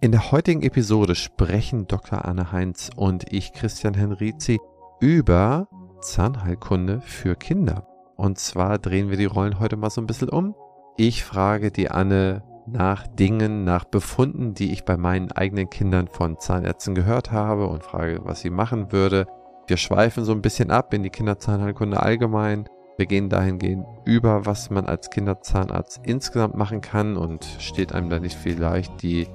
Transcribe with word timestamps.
In 0.00 0.12
der 0.12 0.30
heutigen 0.30 0.62
Episode 0.62 1.16
sprechen 1.16 1.88
Dr. 1.88 2.24
Anne 2.24 2.52
Heinz 2.52 2.88
und 2.94 3.32
ich, 3.32 3.52
Christian 3.52 3.94
Henrizi, 3.94 4.60
über 5.00 5.66
Zahnheilkunde 6.00 7.00
für 7.00 7.34
Kinder. 7.34 7.84
Und 8.14 8.38
zwar 8.38 8.78
drehen 8.78 9.10
wir 9.10 9.16
die 9.16 9.24
Rollen 9.24 9.58
heute 9.58 9.76
mal 9.76 9.90
so 9.90 10.00
ein 10.00 10.06
bisschen 10.06 10.28
um. 10.28 10.54
Ich 10.96 11.24
frage 11.24 11.72
die 11.72 11.90
Anne 11.90 12.44
nach 12.64 13.08
Dingen, 13.08 13.64
nach 13.64 13.86
Befunden, 13.86 14.54
die 14.54 14.70
ich 14.70 14.84
bei 14.84 14.96
meinen 14.96 15.32
eigenen 15.32 15.68
Kindern 15.68 16.06
von 16.06 16.38
Zahnärzten 16.38 16.94
gehört 16.94 17.32
habe 17.32 17.66
und 17.66 17.82
frage, 17.82 18.20
was 18.22 18.40
sie 18.40 18.50
machen 18.50 18.92
würde. 18.92 19.26
Wir 19.66 19.78
schweifen 19.78 20.24
so 20.24 20.30
ein 20.30 20.42
bisschen 20.42 20.70
ab 20.70 20.94
in 20.94 21.02
die 21.02 21.10
Kinderzahnheilkunde 21.10 22.00
allgemein. 22.00 22.68
Wir 22.98 23.06
gehen 23.06 23.28
dahingehend 23.28 23.84
über, 24.04 24.46
was 24.46 24.70
man 24.70 24.86
als 24.86 25.10
Kinderzahnarzt 25.10 26.02
insgesamt 26.04 26.56
machen 26.56 26.82
kann 26.82 27.16
und 27.16 27.44
steht 27.58 27.92
einem 27.92 28.10
da 28.10 28.20
nicht 28.20 28.36
vielleicht 28.36 29.02
die 29.02 29.26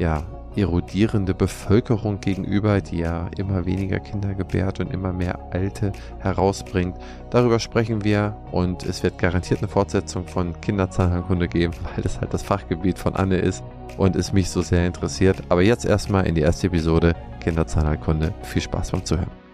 ja, 0.00 0.24
erodierende 0.56 1.32
Bevölkerung 1.32 2.20
gegenüber, 2.20 2.80
die 2.80 2.98
ja 2.98 3.30
immer 3.36 3.66
weniger 3.66 4.00
Kinder 4.00 4.34
gebärt 4.34 4.80
und 4.80 4.92
immer 4.92 5.12
mehr 5.12 5.38
Alte 5.52 5.92
herausbringt. 6.18 6.96
Darüber 7.30 7.60
sprechen 7.60 8.02
wir 8.02 8.36
und 8.50 8.82
es 8.82 9.02
wird 9.02 9.18
garantiert 9.18 9.60
eine 9.60 9.68
Fortsetzung 9.68 10.26
von 10.26 10.60
Kinderzahnheilkunde 10.60 11.46
geben, 11.46 11.74
weil 11.94 12.02
das 12.02 12.20
halt 12.20 12.34
das 12.34 12.42
Fachgebiet 12.42 12.98
von 12.98 13.14
Anne 13.14 13.36
ist 13.36 13.62
und 13.96 14.16
es 14.16 14.32
mich 14.32 14.50
so 14.50 14.62
sehr 14.62 14.86
interessiert. 14.86 15.36
Aber 15.50 15.62
jetzt 15.62 15.84
erstmal 15.84 16.26
in 16.26 16.34
die 16.34 16.40
erste 16.40 16.66
Episode 16.66 17.14
Kinderzahnheilkunde. 17.40 18.34
Viel 18.42 18.62
Spaß 18.62 18.90
beim 18.90 19.04
Zuhören. 19.04 19.49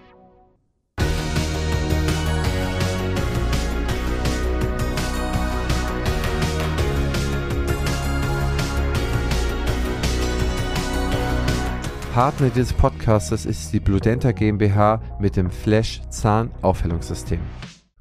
Partner 12.16 12.48
dieses 12.48 12.72
Podcasts 12.72 13.44
ist 13.44 13.74
die 13.74 13.78
Bludenta 13.78 14.32
GmbH 14.32 15.02
mit 15.20 15.36
dem 15.36 15.50
Flash 15.50 16.00
Zahnaufhellungssystem. 16.08 17.42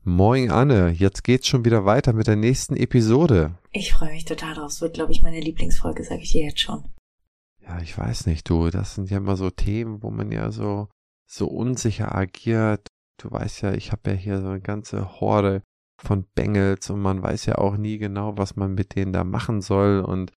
Moin 0.06 0.52
Anne, 0.52 0.92
jetzt 0.92 1.26
geht's 1.26 1.48
schon 1.50 1.66
wieder 1.66 1.84
weiter 1.84 2.14
mit 2.14 2.28
der 2.28 2.38
nächsten 2.38 2.78
Episode. 2.78 3.60
Ich 3.74 3.92
freue 3.92 4.12
mich 4.12 4.24
total 4.24 4.54
drauf. 4.54 4.72
Es 4.72 4.80
wird, 4.80 4.94
glaube 4.94 5.12
ich, 5.12 5.22
meine 5.22 5.42
Lieblingsfolge, 5.42 6.06
sage 6.06 6.22
ich 6.22 6.32
dir 6.32 6.46
jetzt 6.46 6.62
schon. 6.62 6.86
Ja, 7.62 7.82
ich 7.82 7.98
weiß 7.98 8.28
nicht, 8.28 8.50
du. 8.50 8.70
Das 8.70 8.96
sind 8.96 9.10
ja 9.10 9.18
immer 9.18 9.36
so 9.36 9.50
Themen, 9.50 10.02
wo 10.02 10.12
man 10.12 10.32
ja 10.32 10.50
so, 10.50 10.88
so 11.30 11.48
unsicher 11.48 12.16
agiert. 12.16 12.88
Du 13.22 13.30
weißt 13.30 13.64
ja, 13.64 13.74
ich 13.74 13.92
habe 13.92 14.12
ja 14.12 14.16
hier 14.16 14.40
so 14.40 14.48
eine 14.48 14.62
ganze 14.62 15.20
Horde 15.20 15.62
von 16.02 16.24
Bengels 16.36 16.90
und 16.90 17.02
man 17.02 17.22
weiß 17.22 17.48
ja 17.48 17.58
auch 17.58 17.76
nie 17.76 17.98
genau, 17.98 18.38
was 18.38 18.56
man 18.56 18.76
mit 18.76 18.96
denen 18.96 19.12
da 19.12 19.26
machen 19.26 19.62
soll 19.62 20.00
und 20.00 20.32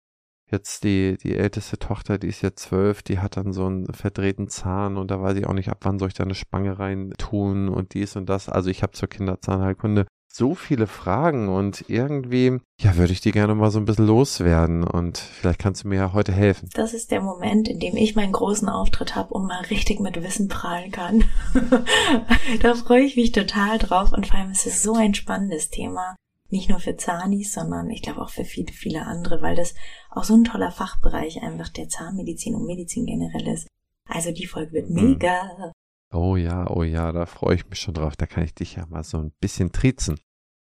jetzt 0.50 0.84
die, 0.84 1.16
die 1.16 1.36
älteste 1.36 1.78
Tochter, 1.78 2.18
die 2.18 2.28
ist 2.28 2.42
jetzt 2.42 2.62
zwölf, 2.62 3.02
die 3.02 3.18
hat 3.18 3.36
dann 3.36 3.52
so 3.52 3.66
einen 3.66 3.92
verdrehten 3.92 4.48
Zahn 4.48 4.96
und 4.96 5.10
da 5.10 5.20
weiß 5.20 5.36
ich 5.36 5.46
auch 5.46 5.52
nicht, 5.52 5.70
ab 5.70 5.78
wann 5.82 5.98
soll 5.98 6.08
ich 6.08 6.14
da 6.14 6.24
eine 6.24 6.34
Spange 6.34 6.78
rein 6.78 7.12
tun 7.18 7.68
und 7.68 7.94
dies 7.94 8.16
und 8.16 8.28
das. 8.28 8.48
Also 8.48 8.70
ich 8.70 8.82
habe 8.82 8.92
zur 8.92 9.08
Kinderzahnheilkunde 9.08 10.06
so 10.36 10.54
viele 10.54 10.86
Fragen 10.86 11.48
und 11.48 11.88
irgendwie, 11.88 12.58
ja, 12.78 12.96
würde 12.96 13.12
ich 13.12 13.22
die 13.22 13.32
gerne 13.32 13.54
mal 13.54 13.70
so 13.70 13.78
ein 13.78 13.86
bisschen 13.86 14.06
loswerden 14.06 14.84
und 14.84 15.16
vielleicht 15.16 15.58
kannst 15.58 15.84
du 15.84 15.88
mir 15.88 15.96
ja 15.96 16.12
heute 16.12 16.32
helfen. 16.32 16.68
Das 16.74 16.92
ist 16.92 17.10
der 17.10 17.22
Moment, 17.22 17.68
in 17.68 17.80
dem 17.80 17.96
ich 17.96 18.16
meinen 18.16 18.32
großen 18.32 18.68
Auftritt 18.68 19.16
habe 19.16 19.32
und 19.32 19.46
mal 19.46 19.62
richtig 19.70 19.98
mit 19.98 20.22
Wissen 20.22 20.48
prahlen 20.48 20.92
kann. 20.92 21.24
da 22.60 22.74
freue 22.74 23.02
ich 23.02 23.16
mich 23.16 23.32
total 23.32 23.78
drauf 23.78 24.12
und 24.12 24.26
vor 24.26 24.38
allem 24.38 24.50
ist 24.50 24.66
es 24.66 24.82
so 24.82 24.94
ein 24.94 25.14
spannendes 25.14 25.70
Thema 25.70 26.16
nicht 26.50 26.68
nur 26.68 26.78
für 26.78 26.96
Zahnis, 26.96 27.52
sondern 27.52 27.90
ich 27.90 28.02
glaube 28.02 28.20
auch 28.20 28.30
für 28.30 28.44
viele, 28.44 28.72
viele 28.72 29.02
andere, 29.02 29.42
weil 29.42 29.56
das 29.56 29.74
auch 30.10 30.24
so 30.24 30.34
ein 30.34 30.44
toller 30.44 30.70
Fachbereich 30.70 31.42
einfach 31.42 31.68
der 31.68 31.88
Zahnmedizin 31.88 32.54
und 32.54 32.66
Medizin 32.66 33.06
generell 33.06 33.48
ist. 33.48 33.68
Also 34.08 34.32
die 34.32 34.46
Folge 34.46 34.72
wird 34.72 34.90
mhm. 34.90 35.12
mega. 35.12 35.72
Oh 36.12 36.36
ja, 36.36 36.70
oh 36.70 36.82
ja, 36.82 37.12
da 37.12 37.26
freue 37.26 37.56
ich 37.56 37.68
mich 37.68 37.80
schon 37.80 37.94
drauf. 37.94 38.16
Da 38.16 38.26
kann 38.26 38.44
ich 38.44 38.54
dich 38.54 38.76
ja 38.76 38.86
mal 38.86 39.02
so 39.02 39.18
ein 39.18 39.32
bisschen 39.40 39.72
trizen. 39.72 40.18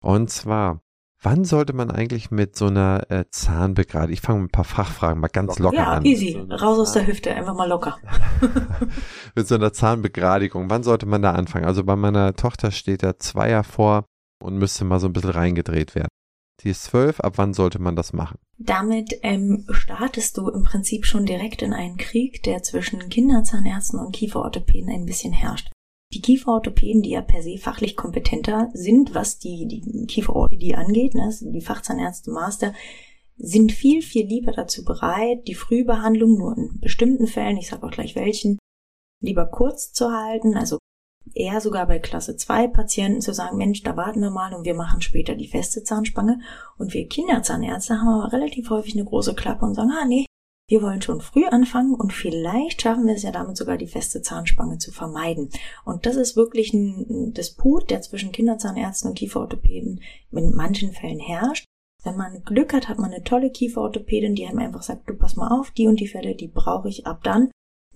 Und 0.01 0.29
zwar, 0.29 0.81
wann 1.21 1.43
sollte 1.43 1.73
man 1.73 1.91
eigentlich 1.91 2.31
mit 2.31 2.55
so 2.55 2.67
einer 2.67 3.11
äh, 3.11 3.25
Zahnbegradigung, 3.29 4.13
ich 4.13 4.21
fange 4.21 4.41
mit 4.41 4.49
ein 4.49 4.51
paar 4.51 4.63
Fachfragen 4.63 5.19
mal 5.19 5.27
ganz 5.27 5.59
locker 5.59 5.77
ja, 5.77 5.91
an. 5.91 6.05
Ja, 6.05 6.11
easy, 6.11 6.33
so 6.33 6.55
raus 6.55 6.79
aus 6.79 6.93
der 6.93 7.07
Hüfte, 7.07 7.33
einfach 7.35 7.55
mal 7.55 7.67
locker. 7.67 7.97
mit 9.35 9.47
so 9.47 9.55
einer 9.55 9.73
Zahnbegradigung, 9.73 10.69
wann 10.69 10.83
sollte 10.83 11.05
man 11.05 11.21
da 11.21 11.33
anfangen? 11.33 11.65
Also 11.65 11.83
bei 11.83 11.95
meiner 11.95 12.33
Tochter 12.33 12.71
steht 12.71 13.03
da 13.03 13.17
Zweier 13.17 13.63
vor 13.63 14.05
und 14.43 14.57
müsste 14.57 14.85
mal 14.85 14.99
so 14.99 15.07
ein 15.07 15.13
bisschen 15.13 15.31
reingedreht 15.31 15.95
werden. 15.95 16.09
Sie 16.61 16.69
ist 16.69 16.85
zwölf, 16.85 17.19
ab 17.19 17.33
wann 17.37 17.53
sollte 17.53 17.79
man 17.79 17.95
das 17.95 18.13
machen? 18.13 18.39
Damit 18.57 19.19
ähm, 19.21 19.65
startest 19.69 20.37
du 20.37 20.49
im 20.49 20.63
Prinzip 20.63 21.05
schon 21.05 21.25
direkt 21.25 21.61
in 21.61 21.73
einen 21.73 21.97
Krieg, 21.97 22.41
der 22.43 22.63
zwischen 22.63 23.09
Kinderzahnärzten 23.09 23.99
und 23.99 24.15
Kieferorthopäden 24.15 24.89
ein 24.89 25.05
bisschen 25.05 25.33
herrscht. 25.33 25.69
Die 26.13 26.21
Kieferorthopäden, 26.21 27.03
die 27.03 27.11
ja 27.11 27.21
per 27.21 27.43
se 27.43 27.57
fachlich 27.57 27.95
kompetenter 27.95 28.69
sind, 28.73 29.13
was 29.13 29.37
die, 29.37 29.67
die 29.67 30.07
Kieferorthopädie 30.07 30.73
angeht, 30.73 31.13
ne, 31.13 31.31
die 31.41 31.61
Fachzahnärzte 31.61 32.31
Master, 32.31 32.73
sind 33.35 33.71
viel, 33.71 34.01
viel 34.01 34.25
lieber 34.25 34.51
dazu 34.51 34.83
bereit, 34.83 35.47
die 35.47 35.53
Frühbehandlung 35.53 36.37
nur 36.37 36.57
in 36.57 36.79
bestimmten 36.79 37.27
Fällen, 37.27 37.57
ich 37.57 37.67
sage 37.67 37.85
auch 37.85 37.91
gleich 37.91 38.15
welchen, 38.15 38.57
lieber 39.21 39.45
kurz 39.45 39.91
zu 39.91 40.11
halten, 40.11 40.55
also 40.55 40.79
eher 41.33 41.61
sogar 41.61 41.87
bei 41.87 41.99
Klasse 41.99 42.35
2 42.35 42.67
Patienten 42.67 43.21
zu 43.21 43.33
sagen, 43.33 43.57
Mensch, 43.57 43.83
da 43.83 43.95
warten 43.97 44.21
wir 44.21 44.31
mal 44.31 44.53
und 44.53 44.65
wir 44.65 44.75
machen 44.75 45.01
später 45.01 45.35
die 45.35 45.47
feste 45.47 45.83
Zahnspange. 45.83 46.39
Und 46.77 46.93
wir 46.93 47.07
Kinderzahnärzte 47.07 47.99
haben 47.99 48.07
aber 48.07 48.33
relativ 48.33 48.69
häufig 48.69 48.95
eine 48.95 49.05
große 49.05 49.35
Klappe 49.35 49.65
und 49.65 49.75
sagen, 49.75 49.91
ah 49.91 50.05
nee, 50.05 50.25
wir 50.69 50.81
wollen 50.81 51.01
schon 51.01 51.21
früh 51.21 51.45
anfangen 51.45 51.95
und 51.95 52.11
vielleicht 52.11 52.81
schaffen 52.81 53.07
wir 53.07 53.15
es 53.15 53.23
ja 53.23 53.31
damit 53.31 53.55
sogar 53.55 53.77
die 53.77 53.87
feste 53.87 54.21
Zahnspange 54.21 54.77
zu 54.79 54.91
vermeiden. 54.91 55.49
Und 55.85 56.05
das 56.05 56.17
ist 56.17 56.35
wirklich 56.35 56.73
ein 56.73 57.33
Disput, 57.33 57.89
der 57.89 58.01
zwischen 58.01 58.33
Kinderzahnärzten 58.33 59.09
und 59.09 59.17
Kieferorthopäden 59.17 60.01
in 60.31 60.55
manchen 60.55 60.91
Fällen 60.91 61.19
herrscht. 61.19 61.65
Wenn 62.03 62.17
man 62.17 62.43
Glück 62.43 62.73
hat, 62.73 62.89
hat 62.89 62.99
man 62.99 63.13
eine 63.13 63.23
tolle 63.23 63.49
Kieferorthopädin, 63.49 64.35
die 64.35 64.45
einem 64.45 64.59
einfach 64.59 64.83
sagt, 64.83 65.09
du 65.09 65.15
pass 65.15 65.35
mal 65.35 65.57
auf, 65.57 65.71
die 65.71 65.87
und 65.87 65.99
die 65.99 66.07
Fälle, 66.07 66.35
die 66.35 66.47
brauche 66.47 66.89
ich 66.89 67.07
ab 67.07 67.23
dann 67.23 67.49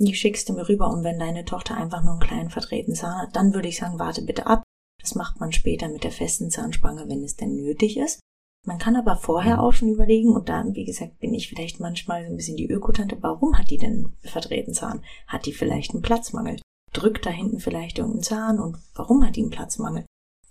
die 0.06 0.16
schickst 0.16 0.50
du 0.50 0.54
mir 0.54 0.68
rüber 0.68 0.90
und 0.90 1.04
wenn 1.04 1.20
deine 1.20 1.46
Tochter 1.46 1.76
einfach 1.76 2.02
nur 2.02 2.14
einen 2.14 2.20
kleinen 2.20 2.50
verdrehten 2.50 2.96
Zahn 2.96 3.22
hat, 3.22 3.36
dann 3.36 3.54
würde 3.54 3.68
ich 3.68 3.78
sagen, 3.78 4.00
warte 4.00 4.22
bitte 4.22 4.48
ab. 4.48 4.64
Das 5.02 5.16
macht 5.16 5.40
man 5.40 5.52
später 5.52 5.90
mit 5.90 6.04
der 6.04 6.12
festen 6.12 6.50
Zahnspange, 6.50 7.08
wenn 7.08 7.24
es 7.24 7.36
denn 7.36 7.56
nötig 7.56 7.98
ist. 7.98 8.20
Man 8.66 8.78
kann 8.78 8.96
aber 8.96 9.16
vorher 9.16 9.56
mhm. 9.56 9.60
auch 9.62 9.74
schon 9.74 9.90
überlegen, 9.90 10.36
und 10.36 10.48
da, 10.48 10.64
wie 10.68 10.86
gesagt, 10.86 11.20
bin 11.20 11.34
ich 11.34 11.50
vielleicht 11.50 11.80
manchmal 11.80 12.26
so 12.26 12.32
ein 12.32 12.36
bisschen 12.36 12.58
die 12.58 12.70
Ökotante, 12.70 13.18
warum 13.22 13.58
hat 13.58 13.72
die 13.72 13.78
denn 13.78 14.14
verdrehten 14.22 14.74
Zahn? 14.74 15.04
Hat 15.28 15.46
die 15.46 15.54
vielleicht 15.54 15.92
einen 15.92 16.04
Platzmangel? 16.04 16.62
Drückt 16.94 17.26
da 17.26 17.32
hinten 17.32 17.60
vielleicht 17.60 17.98
irgendein 17.98 18.24
Zahn 18.24 18.60
und 18.60 18.78
warum 18.94 19.26
hat 19.26 19.36
die 19.36 19.42
einen 19.42 19.50
Platzmangel? 19.50 20.06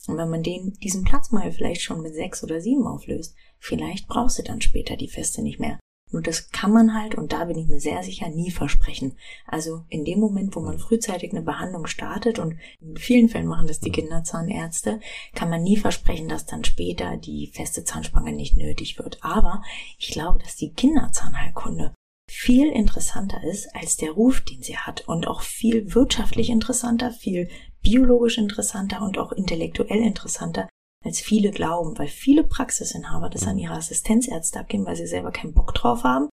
Und 0.09 0.17
wenn 0.17 0.31
man 0.31 0.43
den, 0.43 0.73
diesen 0.83 1.05
Platzmangel 1.05 1.53
vielleicht 1.53 1.83
schon 1.83 2.03
mit 2.03 2.15
sechs 2.15 2.43
oder 2.43 2.61
sieben 2.61 2.87
auflöst, 2.87 3.35
vielleicht 3.59 4.09
brauchst 4.09 4.39
du 4.39 4.43
dann 4.43 4.61
später 4.61 4.97
die 4.97 5.09
Feste 5.09 5.43
nicht 5.43 5.61
mehr. 5.61 5.79
Nur 6.13 6.23
das 6.23 6.51
kann 6.51 6.73
man 6.73 6.95
halt, 6.95 7.15
und 7.15 7.33
da 7.33 7.45
bin 7.45 7.57
ich 7.59 7.69
mir 7.69 7.81
sehr 7.81 8.03
sicher, 8.03 8.29
nie 8.29 8.51
versprechen. 8.51 9.17
Also 9.47 9.85
in 9.89 10.05
dem 10.05 10.19
Moment, 10.19 10.57
wo 10.57 10.61
man 10.61 10.79
frühzeitig 10.79 11.33
eine 11.33 11.43
Behandlung 11.43 11.87
startet, 11.87 12.39
und 12.39 12.59
in 12.81 12.97
vielen 12.97 13.29
Fällen 13.29 13.47
machen 13.47 13.67
das 13.67 13.81
die 13.81 13.93
Kinderzahnärzte, 13.93 15.01
kann 15.35 15.51
man 15.51 15.63
nie 15.63 15.77
versprechen, 15.77 16.29
dass 16.29 16.47
dann 16.47 16.65
später 16.65 17.17
die 17.17 17.51
feste 17.53 17.85
Zahnspange 17.85 18.33
nicht 18.33 18.57
nötig 18.57 18.99
wird. 18.99 19.19
Aber 19.23 19.63
ich 19.99 20.11
glaube, 20.11 20.39
dass 20.39 20.57
die 20.57 20.73
Kinderzahnheilkunde 20.73 21.95
viel 22.29 22.69
interessanter 22.69 23.43
ist 23.43 23.75
als 23.75 23.97
der 23.97 24.13
Ruf, 24.13 24.41
den 24.41 24.63
sie 24.63 24.77
hat 24.77 25.09
und 25.09 25.27
auch 25.27 25.41
viel 25.41 25.95
wirtschaftlich 25.95 26.49
interessanter, 26.49 27.11
viel 27.11 27.49
biologisch 27.83 28.39
interessanter 28.39 29.03
und 29.03 29.19
auch 29.19 29.33
intellektuell 29.33 30.01
interessanter 30.01 30.69
als 31.05 31.21
viele 31.21 31.51
glauben, 31.51 31.99
weil 31.99 32.09
viele 32.09 32.45
Praxisinhaber 32.45 33.31
das 33.31 33.47
an 33.47 33.59
ihre 33.59 33.75
Assistenzärzte 33.75 34.61
abgeben, 34.61 34.87
weil 34.87 34.97
sie 34.97 35.07
selber 35.07 35.31
keinen 35.31 35.55
Bock 35.55 35.75
drauf 35.75 36.05
haben. 36.05 36.29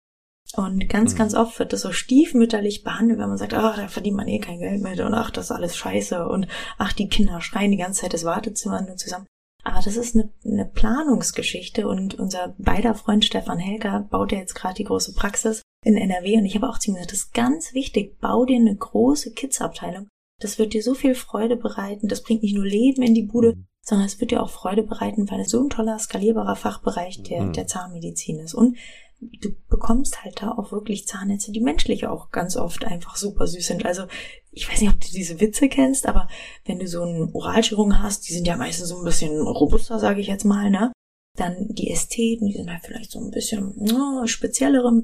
Und 0.56 0.88
ganz, 0.90 1.14
mhm. 1.14 1.18
ganz 1.18 1.34
oft 1.34 1.58
wird 1.59 1.74
das 1.74 1.81
so 1.81 1.92
stiefmütterlich 1.92 2.84
behandelt, 2.84 3.20
wenn 3.20 3.29
man 3.29 3.38
sagt, 3.38 3.53
ach, 3.53 3.76
da 3.78 3.88
verdient 3.88 4.17
man 4.17 4.28
eh 4.28 4.40
kein 4.40 4.59
Geld 4.59 4.82
mit 4.82 5.00
und 5.00 5.14
ach, 5.14 5.32
das 5.32 5.46
ist 5.46 5.52
alles 5.52 5.76
scheiße 5.76 6.28
und 6.28 6.47
ach, 6.78 6.94
die 6.94 7.09
Kinder 7.09 7.41
schreien 7.41 7.72
die 7.72 7.78
ganze 7.78 8.02
Zeit 8.02 8.14
das 8.14 8.26
Wartezimmer 8.26 8.82
nur 8.82 8.96
zusammen. 8.96 9.26
Aber 9.64 9.82
das 9.82 9.97
ist 9.97 10.16
eine, 10.16 10.32
eine 10.46 10.66
Planungsgeschichte 10.66 11.88
und 11.88 12.20
unser 12.20 12.53
beider 12.59 12.94
Freund 12.94 13.26
Stefan 13.26 13.58
Helger 13.58 14.08
baut 14.11 14.32
ja 14.32 14.38
jetzt 14.38 14.53
gerade 14.53 14.76
die 14.76 14.84
große 14.84 15.14
Praxis 15.14 15.64
in 15.84 15.97
NRW 15.97 16.38
und 16.38 16.46
ich 16.46 16.56
habe 16.56 16.70
auch 16.70 16.78
zu 16.78 16.91
ihm 16.91 16.94
gesagt, 16.94 17.11
das 17.11 17.20
ist 17.20 17.34
ganz 17.34 17.73
wichtig, 17.73 18.20
bau 18.20 18.46
dir 18.46 18.58
eine 18.58 18.76
große 18.76 19.34
Kids-Abteilung. 19.34 20.08
Das 20.40 20.59
wird 20.59 20.73
dir 20.73 20.84
so 20.84 20.94
viel 20.94 21.16
Freude 21.16 21.56
bereiten, 21.56 22.08
das 22.08 22.22
bringt 22.22 22.44
nicht 22.44 22.56
nur 22.56 22.66
Leben 22.66 23.02
in 23.02 23.16
die 23.16 23.23
Bude, 23.23 23.56
mhm 23.56 23.66
sondern 23.85 24.08
es 24.08 24.20
wird 24.20 24.32
dir 24.32 24.41
auch 24.41 24.49
Freude 24.49 24.84
bereiten, 24.84 25.29
weil 25.29 25.41
es 25.41 25.52
so 25.52 25.64
ein 25.64 25.70
toller, 25.70 25.99
skalierbarer 25.99 26.55
Fachbereich 26.55 27.22
der, 27.23 27.43
mhm. 27.43 27.53
der 27.53 27.67
Zahnmedizin 27.67 28.40
ist. 28.40 28.55
Und 28.55 28.78
du 29.22 29.49
bekommst 29.70 30.23
halt 30.23 30.41
da 30.41 30.52
auch 30.52 30.72
wirklich 30.72 31.08
Zahnärzte, 31.08 31.52
die 31.52 31.61
menschlich 31.61 32.08
auch 32.08 32.32
ganz 32.32 32.58
oft 32.58 32.84
einfach 32.84 33.16
super 33.16 33.46
süß 33.46 33.66
sind. 33.66 33.85
Also 33.85 34.08
ich 34.52 34.70
weiß 34.70 34.82
nicht, 34.82 34.91
ob 34.91 34.99
du 34.99 35.08
diese 35.08 35.40
Witze 35.40 35.70
kennst, 35.70 36.08
aber 36.08 36.28
wenn 36.66 36.79
du 36.79 36.87
so 36.87 37.03
einen 37.03 37.32
Oralchirurgen 37.34 38.02
hast, 38.02 38.28
die 38.28 38.34
sind 38.34 38.47
ja 38.47 38.58
meistens 38.58 38.90
so 38.90 38.97
ein 38.97 39.05
bisschen 39.05 39.40
robuster, 39.40 39.99
sage 39.99 40.20
ich 40.20 40.28
jetzt 40.28 40.46
mal, 40.46 40.70
ne? 40.70 40.91
Dann 41.35 41.67
die 41.70 41.91
Ästheten, 41.91 42.47
die 42.47 42.53
sind 42.53 42.72
halt 42.72 42.84
vielleicht 42.84 43.11
so 43.11 43.20
ein 43.20 43.32
bisschen 43.32 43.76
oh, 43.93 44.26
speziellere 44.26 45.03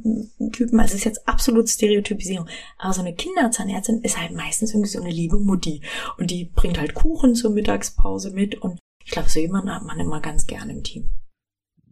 Typen. 0.52 0.80
Also 0.80 0.94
es 0.94 1.00
ist 1.00 1.06
jetzt 1.06 1.28
absolut 1.28 1.70
Stereotypisierung. 1.70 2.48
Aber 2.78 2.94
so 2.94 3.02
eine 3.02 3.14
Kinderzahnärztin 3.14 4.02
ist 4.02 4.18
halt 4.18 4.32
meistens 4.32 4.72
irgendwie 4.72 4.90
so 4.90 5.02
eine 5.02 5.12
liebe 5.12 5.38
Mutti. 5.38 5.82
Und 6.18 6.32
die 6.32 6.46
bringt 6.46 6.80
halt 6.80 6.94
Kuchen 6.94 7.36
zur 7.36 7.52
Mittagspause 7.52 8.32
mit. 8.32 8.62
Und 8.62 8.80
ich 9.04 9.12
glaube, 9.12 9.30
so 9.30 9.40
jemanden 9.40 9.74
hat 9.74 9.84
man 9.84 10.00
immer 10.00 10.22
ganz 10.22 10.48
gerne 10.48 10.72
im 10.72 10.84
Team. 10.84 11.10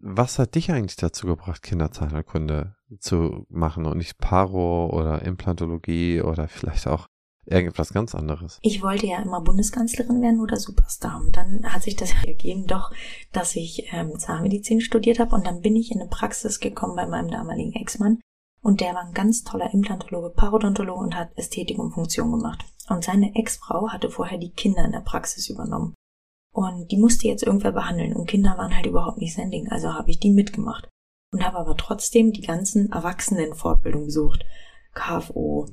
Was 0.01 0.39
hat 0.39 0.55
dich 0.55 0.71
eigentlich 0.71 0.95
dazu 0.95 1.27
gebracht, 1.27 1.61
Kinderzahnheilkunde 1.61 2.75
zu 2.99 3.45
machen 3.49 3.85
und 3.85 3.97
nicht 3.97 4.17
Paro 4.17 4.89
oder 4.89 5.21
Implantologie 5.23 6.21
oder 6.21 6.47
vielleicht 6.47 6.87
auch 6.87 7.07
irgendwas 7.49 7.93
ganz 7.93 8.15
anderes. 8.15 8.59
Ich 8.61 8.81
wollte 8.81 9.07
ja 9.07 9.21
immer 9.21 9.41
Bundeskanzlerin 9.41 10.21
werden 10.21 10.39
oder 10.39 10.57
Superstar. 10.57 11.19
Und 11.19 11.35
dann 11.35 11.63
hat 11.63 11.83
sich 11.83 11.95
das 11.95 12.13
ergeben 12.25 12.67
doch, 12.67 12.91
dass 13.31 13.55
ich 13.55 13.87
ähm, 13.91 14.17
Zahnmedizin 14.17 14.81
studiert 14.81 15.19
habe 15.19 15.35
und 15.35 15.45
dann 15.45 15.61
bin 15.61 15.75
ich 15.75 15.91
in 15.91 15.99
eine 15.99 16.09
Praxis 16.09 16.59
gekommen 16.59 16.95
bei 16.95 17.07
meinem 17.07 17.29
damaligen 17.29 17.73
Ex-Mann. 17.73 18.19
Und 18.61 18.81
der 18.81 18.93
war 18.93 19.05
ein 19.05 19.13
ganz 19.13 19.43
toller 19.43 19.73
Implantologe, 19.73 20.31
Parodontologe 20.31 20.99
und 20.99 21.15
hat 21.15 21.31
Ästhetik 21.37 21.79
und 21.79 21.93
Funktion 21.93 22.31
gemacht. 22.31 22.65
Und 22.89 23.03
seine 23.03 23.33
Ex-Frau 23.35 23.89
hatte 23.89 24.09
vorher 24.09 24.37
die 24.37 24.51
Kinder 24.51 24.83
in 24.83 24.91
der 24.91 24.99
Praxis 24.99 25.49
übernommen. 25.49 25.93
Und 26.51 26.91
die 26.91 26.97
musste 26.97 27.27
jetzt 27.27 27.43
irgendwer 27.43 27.71
behandeln 27.71 28.15
und 28.15 28.27
Kinder 28.27 28.57
waren 28.57 28.75
halt 28.75 28.85
überhaupt 28.85 29.19
nicht 29.19 29.35
sein 29.35 29.51
Ding. 29.51 29.69
Also 29.71 29.93
habe 29.93 30.09
ich 30.09 30.19
die 30.19 30.31
mitgemacht. 30.31 30.89
Und 31.31 31.45
habe 31.45 31.57
aber 31.57 31.77
trotzdem 31.77 32.33
die 32.33 32.41
ganzen 32.41 32.91
Erwachsenen-Fortbildungen 32.91 34.07
besucht. 34.07 34.43
KFO, 34.93 35.67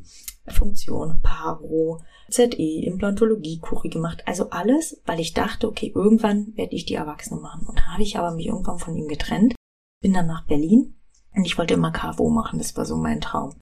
Funktion, 0.49 1.21
Paro, 1.23 2.03
ZE, 2.31 2.85
Implantologie, 2.85 3.59
Kuri 3.59 3.89
gemacht. 3.89 4.23
Also 4.27 4.51
alles, 4.51 5.01
weil 5.07 5.21
ich 5.21 5.35
dachte, 5.35 5.69
okay, 5.69 5.93
irgendwann 5.95 6.57
werde 6.57 6.75
ich 6.75 6.87
die 6.87 6.95
Erwachsene 6.95 7.41
machen. 7.41 7.67
Und 7.67 7.87
habe 7.87 8.03
ich 8.03 8.19
aber 8.19 8.33
mich 8.33 8.47
irgendwann 8.47 8.79
von 8.79 8.97
ihm 8.97 9.09
getrennt, 9.09 9.55
bin 10.01 10.13
dann 10.13 10.27
nach 10.27 10.47
Berlin 10.47 10.95
und 11.35 11.45
ich 11.45 11.59
wollte 11.59 11.75
immer 11.75 11.93
KFO 11.93 12.31
machen, 12.31 12.59
das 12.59 12.77
war 12.77 12.85
so 12.85 12.97
mein 12.97 13.21
Traum. 13.21 13.55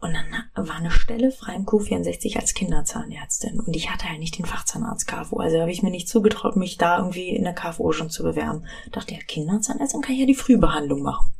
Und 0.00 0.12
dann 0.12 0.66
war 0.68 0.76
eine 0.76 0.90
Stelle 0.90 1.30
frei 1.30 1.54
im 1.54 1.64
Q64 1.64 2.36
als 2.36 2.52
Kinderzahnärztin. 2.52 3.58
Und 3.58 3.74
ich 3.74 3.90
hatte 3.90 4.06
halt 4.06 4.18
nicht 4.18 4.36
den 4.36 4.44
Fachzahnarzt 4.44 5.06
KFO. 5.06 5.38
Also 5.38 5.58
habe 5.60 5.70
ich 5.70 5.82
mir 5.82 5.90
nicht 5.90 6.10
zugetraut, 6.10 6.56
mich 6.56 6.76
da 6.76 6.98
irgendwie 6.98 7.30
in 7.30 7.44
der 7.44 7.54
KFO 7.54 7.90
schon 7.92 8.10
zu 8.10 8.22
bewerben. 8.22 8.66
Dachte, 8.92 9.14
ja, 9.14 9.20
Kinderzahnärztin 9.20 10.02
kann 10.02 10.12
ich 10.12 10.20
ja 10.20 10.26
die 10.26 10.34
Frühbehandlung 10.34 11.00
machen. 11.02 11.32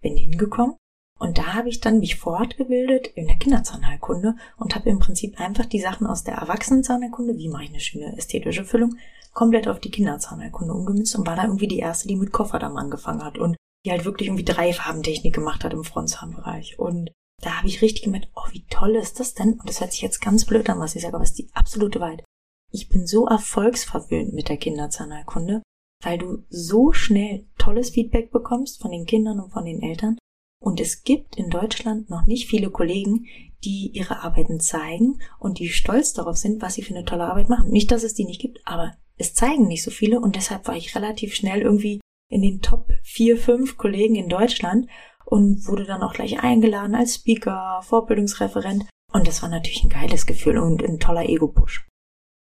Bin 0.00 0.16
hingekommen, 0.16 0.76
und 1.24 1.38
da 1.38 1.54
habe 1.54 1.70
ich 1.70 1.80
dann 1.80 2.00
mich 2.00 2.16
fortgebildet 2.16 3.06
in 3.06 3.26
der 3.26 3.36
Kinderzahnheilkunde 3.36 4.36
und 4.58 4.74
habe 4.74 4.90
im 4.90 4.98
Prinzip 4.98 5.40
einfach 5.40 5.64
die 5.64 5.80
Sachen 5.80 6.06
aus 6.06 6.22
der 6.22 6.34
Erwachsenenzahnheilkunde, 6.34 7.38
wie 7.38 7.48
mache 7.48 7.64
ich 7.64 7.70
eine 7.70 7.80
schöne 7.80 8.14
ästhetische 8.18 8.66
Füllung, 8.66 8.98
komplett 9.32 9.66
auf 9.66 9.80
die 9.80 9.90
Kinderzahnheilkunde 9.90 10.74
umgemünzt 10.74 11.16
und 11.16 11.26
war 11.26 11.34
da 11.34 11.44
irgendwie 11.44 11.66
die 11.66 11.78
erste, 11.78 12.08
die 12.08 12.16
mit 12.16 12.30
Kofferdamm 12.30 12.76
angefangen 12.76 13.24
hat 13.24 13.38
und 13.38 13.56
die 13.86 13.90
halt 13.90 14.04
wirklich 14.04 14.28
irgendwie 14.28 14.44
drei 14.44 14.74
Farbentechnik 14.74 15.34
gemacht 15.34 15.64
hat 15.64 15.72
im 15.72 15.82
Frontzahnbereich. 15.82 16.78
Und 16.78 17.10
da 17.42 17.56
habe 17.56 17.68
ich 17.68 17.80
richtig 17.80 18.02
gemerkt, 18.02 18.28
oh, 18.34 18.46
wie 18.52 18.66
toll 18.68 18.94
ist 18.94 19.18
das 19.18 19.32
denn? 19.32 19.54
Und 19.54 19.66
das 19.66 19.80
hört 19.80 19.92
sich 19.92 20.02
jetzt 20.02 20.20
ganz 20.20 20.44
blöd 20.44 20.68
an, 20.68 20.78
was 20.78 20.94
ich 20.94 21.00
sage, 21.00 21.14
aber 21.14 21.24
es 21.24 21.30
ist 21.30 21.38
die 21.38 21.50
absolute 21.54 22.00
Wahrheit. 22.00 22.22
Ich 22.70 22.90
bin 22.90 23.06
so 23.06 23.26
erfolgsverwöhnt 23.26 24.34
mit 24.34 24.50
der 24.50 24.58
Kinderzahnheilkunde, 24.58 25.62
weil 26.02 26.18
du 26.18 26.44
so 26.50 26.92
schnell 26.92 27.46
tolles 27.56 27.90
Feedback 27.90 28.30
bekommst 28.30 28.82
von 28.82 28.90
den 28.90 29.06
Kindern 29.06 29.40
und 29.40 29.52
von 29.52 29.64
den 29.64 29.80
Eltern 29.80 30.18
und 30.64 30.80
es 30.80 31.02
gibt 31.02 31.36
in 31.36 31.50
Deutschland 31.50 32.08
noch 32.08 32.24
nicht 32.26 32.48
viele 32.48 32.70
Kollegen, 32.70 33.26
die 33.64 33.90
ihre 33.92 34.22
Arbeiten 34.22 34.60
zeigen 34.60 35.20
und 35.38 35.58
die 35.58 35.68
stolz 35.68 36.14
darauf 36.14 36.38
sind, 36.38 36.62
was 36.62 36.74
sie 36.74 36.82
für 36.82 36.94
eine 36.94 37.04
tolle 37.04 37.24
Arbeit 37.24 37.50
machen. 37.50 37.70
Nicht, 37.70 37.90
dass 37.90 38.02
es 38.02 38.14
die 38.14 38.24
nicht 38.24 38.40
gibt, 38.40 38.60
aber 38.64 38.92
es 39.16 39.34
zeigen 39.34 39.68
nicht 39.68 39.82
so 39.82 39.90
viele 39.90 40.20
und 40.20 40.36
deshalb 40.36 40.66
war 40.66 40.74
ich 40.74 40.96
relativ 40.96 41.34
schnell 41.34 41.60
irgendwie 41.60 42.00
in 42.30 42.40
den 42.40 42.62
Top 42.62 42.88
4, 43.02 43.36
5 43.36 43.76
Kollegen 43.76 44.14
in 44.14 44.30
Deutschland 44.30 44.88
und 45.26 45.68
wurde 45.68 45.84
dann 45.84 46.02
auch 46.02 46.14
gleich 46.14 46.42
eingeladen 46.42 46.94
als 46.94 47.16
Speaker, 47.16 47.80
Vorbildungsreferent 47.82 48.86
und 49.12 49.28
das 49.28 49.42
war 49.42 49.50
natürlich 49.50 49.84
ein 49.84 49.90
geiles 49.90 50.24
Gefühl 50.24 50.56
und 50.56 50.82
ein 50.82 50.98
toller 50.98 51.28
Ego-Push. 51.28 51.86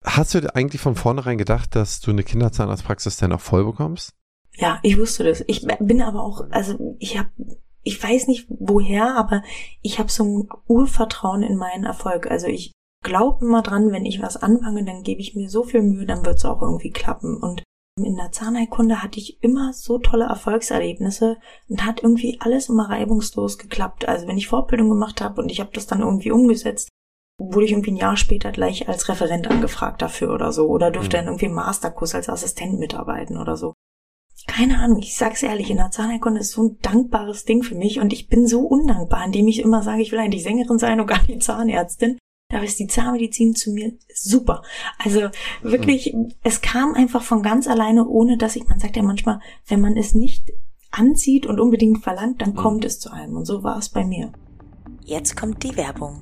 Hast 0.03 0.33
du 0.33 0.55
eigentlich 0.55 0.81
von 0.81 0.95
vornherein 0.95 1.37
gedacht, 1.37 1.75
dass 1.75 1.99
du 1.99 2.09
eine 2.09 2.23
Kinderzahnarztpraxis 2.23 3.17
dann 3.17 3.33
auch 3.33 3.41
voll 3.41 3.63
bekommst? 3.63 4.13
Ja, 4.55 4.79
ich 4.81 4.97
wusste 4.97 5.23
das. 5.23 5.43
Ich 5.45 5.67
bin 5.79 6.01
aber 6.01 6.23
auch, 6.23 6.49
also 6.49 6.95
ich 6.97 7.17
habe 7.17 7.29
ich 7.87 8.03
weiß 8.03 8.27
nicht 8.27 8.47
woher, 8.49 9.15
aber 9.15 9.43
ich 9.81 9.97
habe 9.97 10.11
so 10.11 10.23
ein 10.23 10.49
Urvertrauen 10.67 11.41
in 11.41 11.55
meinen 11.55 11.85
Erfolg. 11.85 12.29
Also 12.29 12.47
ich 12.47 12.73
glaube 13.03 13.45
immer 13.45 13.61
dran, 13.61 13.91
wenn 13.91 14.05
ich 14.05 14.21
was 14.21 14.35
anfange, 14.35 14.83
dann 14.83 15.03
gebe 15.03 15.21
ich 15.21 15.35
mir 15.35 15.49
so 15.49 15.63
viel 15.63 15.81
Mühe, 15.81 16.05
dann 16.05 16.25
wird 16.25 16.37
es 16.37 16.45
auch 16.45 16.61
irgendwie 16.61 16.91
klappen. 16.91 17.37
Und 17.37 17.63
in 17.97 18.17
der 18.17 18.33
Zahnheilkunde 18.33 19.01
hatte 19.01 19.19
ich 19.19 19.41
immer 19.41 19.71
so 19.71 19.99
tolle 19.99 20.25
Erfolgserlebnisse 20.25 21.37
und 21.69 21.85
hat 21.85 22.03
irgendwie 22.03 22.37
alles 22.41 22.67
immer 22.67 22.89
reibungslos 22.89 23.57
geklappt. 23.57 24.07
Also 24.07 24.27
wenn 24.27 24.37
ich 24.37 24.49
Fortbildung 24.49 24.89
gemacht 24.89 25.21
habe 25.21 25.41
und 25.41 25.49
ich 25.49 25.61
habe 25.61 25.71
das 25.73 25.87
dann 25.87 26.01
irgendwie 26.01 26.31
umgesetzt, 26.31 26.89
wurde 27.39 27.65
ich 27.65 27.71
irgendwie 27.71 27.91
ein 27.91 27.97
Jahr 27.97 28.17
später 28.17 28.51
gleich 28.51 28.89
als 28.89 29.07
Referent 29.07 29.47
angefragt 29.47 30.01
dafür 30.01 30.33
oder 30.33 30.51
so 30.51 30.67
oder 30.67 30.91
durfte 30.91 31.15
mhm. 31.15 31.19
dann 31.19 31.25
irgendwie 31.27 31.45
im 31.45 31.53
Masterkurs 31.53 32.15
als 32.15 32.27
Assistent 32.27 32.79
mitarbeiten 32.79 33.37
oder 33.37 33.55
so 33.55 33.73
keine 34.45 34.79
Ahnung, 34.79 34.99
ich 34.99 35.15
sag's 35.15 35.43
ehrlich, 35.43 35.69
in 35.69 35.77
der 35.77 35.91
Zahnheilkunde 35.91 36.41
ist 36.41 36.51
so 36.51 36.63
ein 36.63 36.77
dankbares 36.81 37.45
Ding 37.45 37.63
für 37.63 37.75
mich 37.75 37.99
und 37.99 38.13
ich 38.13 38.27
bin 38.27 38.47
so 38.47 38.61
undankbar, 38.61 39.25
indem 39.25 39.47
ich 39.47 39.59
immer 39.59 39.81
sage, 39.81 40.01
ich 40.01 40.11
will 40.11 40.19
eigentlich 40.19 40.43
Sängerin 40.43 40.77
sein 40.77 40.99
und 40.99 41.07
gar 41.07 41.25
nicht 41.27 41.43
Zahnärztin. 41.43 42.17
Da 42.49 42.61
ist 42.61 42.79
die 42.79 42.87
Zahnmedizin 42.87 43.55
zu 43.55 43.71
mir 43.71 43.93
super. 44.13 44.63
Also 44.99 45.29
wirklich, 45.61 46.13
mhm. 46.13 46.33
es 46.43 46.61
kam 46.61 46.93
einfach 46.93 47.21
von 47.21 47.43
ganz 47.43 47.67
alleine, 47.67 48.07
ohne 48.07 48.37
dass 48.37 48.55
ich, 48.55 48.67
man 48.67 48.79
sagt 48.79 48.95
ja 48.95 49.03
manchmal, 49.03 49.39
wenn 49.67 49.81
man 49.81 49.97
es 49.97 50.15
nicht 50.15 50.53
anzieht 50.91 51.45
und 51.45 51.59
unbedingt 51.59 52.03
verlangt, 52.03 52.41
dann 52.41 52.51
mhm. 52.51 52.55
kommt 52.55 52.85
es 52.85 52.99
zu 52.99 53.11
einem. 53.11 53.35
Und 53.35 53.45
so 53.45 53.63
war 53.63 53.77
es 53.77 53.89
bei 53.89 54.05
mir. 54.05 54.31
Jetzt 55.03 55.35
kommt 55.35 55.63
die 55.63 55.75
Werbung. 55.75 56.21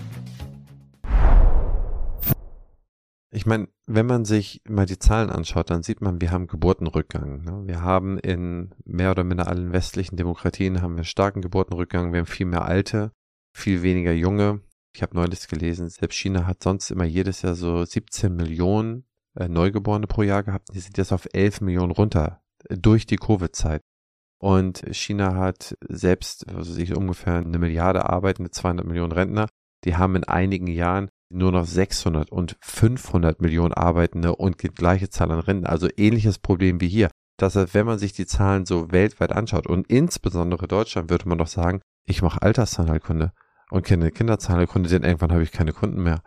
Ich 3.33 3.45
meine, 3.45 3.69
wenn 3.87 4.05
man 4.05 4.25
sich 4.25 4.61
mal 4.67 4.85
die 4.85 4.99
Zahlen 4.99 5.29
anschaut, 5.29 5.69
dann 5.69 5.83
sieht 5.83 6.01
man, 6.01 6.19
wir 6.19 6.31
haben 6.31 6.47
Geburtenrückgang. 6.47 7.43
Ne? 7.43 7.63
Wir 7.65 7.81
haben 7.81 8.19
in 8.19 8.75
mehr 8.83 9.11
oder 9.11 9.23
minder 9.23 9.47
allen 9.47 9.71
westlichen 9.71 10.17
Demokratien 10.17 10.81
haben 10.81 10.93
wir 10.93 10.99
einen 10.99 11.05
starken 11.05 11.41
Geburtenrückgang. 11.41 12.11
Wir 12.11 12.19
haben 12.19 12.25
viel 12.25 12.45
mehr 12.45 12.65
Alte, 12.65 13.13
viel 13.55 13.83
weniger 13.83 14.11
Junge. 14.11 14.61
Ich 14.93 15.01
habe 15.01 15.15
neulich 15.15 15.47
gelesen, 15.47 15.87
selbst 15.87 16.17
China 16.17 16.45
hat 16.45 16.61
sonst 16.61 16.91
immer 16.91 17.05
jedes 17.05 17.41
Jahr 17.41 17.55
so 17.55 17.85
17 17.85 18.35
Millionen 18.35 19.05
äh, 19.39 19.47
Neugeborene 19.47 20.07
pro 20.07 20.23
Jahr 20.23 20.43
gehabt. 20.43 20.67
Die 20.73 20.79
sind 20.79 20.97
jetzt 20.97 21.13
auf 21.13 21.29
11 21.31 21.61
Millionen 21.61 21.91
runter 21.91 22.41
äh, 22.67 22.77
durch 22.77 23.05
die 23.05 23.15
Covid-Zeit. 23.15 23.81
Und 24.41 24.83
China 24.91 25.35
hat 25.35 25.77
selbst 25.87 26.49
also 26.49 26.73
sich 26.73 26.95
ungefähr 26.95 27.35
eine 27.35 27.59
Milliarde 27.59 28.09
arbeitende 28.09 28.51
200 28.51 28.85
Millionen 28.85 29.13
Rentner. 29.13 29.47
Die 29.85 29.95
haben 29.95 30.15
in 30.17 30.25
einigen 30.25 30.67
Jahren 30.67 31.09
nur 31.31 31.51
noch 31.51 31.65
600 31.65 32.31
und 32.31 32.57
500 32.61 33.41
Millionen 33.41 33.73
Arbeitende 33.73 34.35
und 34.35 34.61
die 34.63 34.69
gleiche 34.69 35.09
Zahl 35.09 35.31
an 35.31 35.39
Renten. 35.39 35.65
Also 35.65 35.87
ähnliches 35.97 36.39
Problem 36.39 36.81
wie 36.81 36.89
hier. 36.89 37.09
Das 37.37 37.55
heißt, 37.55 37.73
wenn 37.73 37.85
man 37.85 37.99
sich 37.99 38.13
die 38.13 38.25
Zahlen 38.25 38.65
so 38.65 38.91
weltweit 38.91 39.31
anschaut 39.31 39.67
und 39.67 39.87
insbesondere 39.89 40.67
Deutschland, 40.67 41.09
würde 41.09 41.27
man 41.27 41.37
doch 41.37 41.47
sagen, 41.47 41.81
ich 42.05 42.21
mache 42.21 42.41
Alterszahnheilkunde 42.41 43.31
und 43.71 43.85
kenne 43.85 44.11
Kinderzahnheilkunde, 44.11 44.89
denn 44.89 45.03
irgendwann 45.03 45.31
habe 45.31 45.43
ich 45.43 45.51
keine 45.51 45.73
Kunden 45.73 46.03
mehr. 46.03 46.21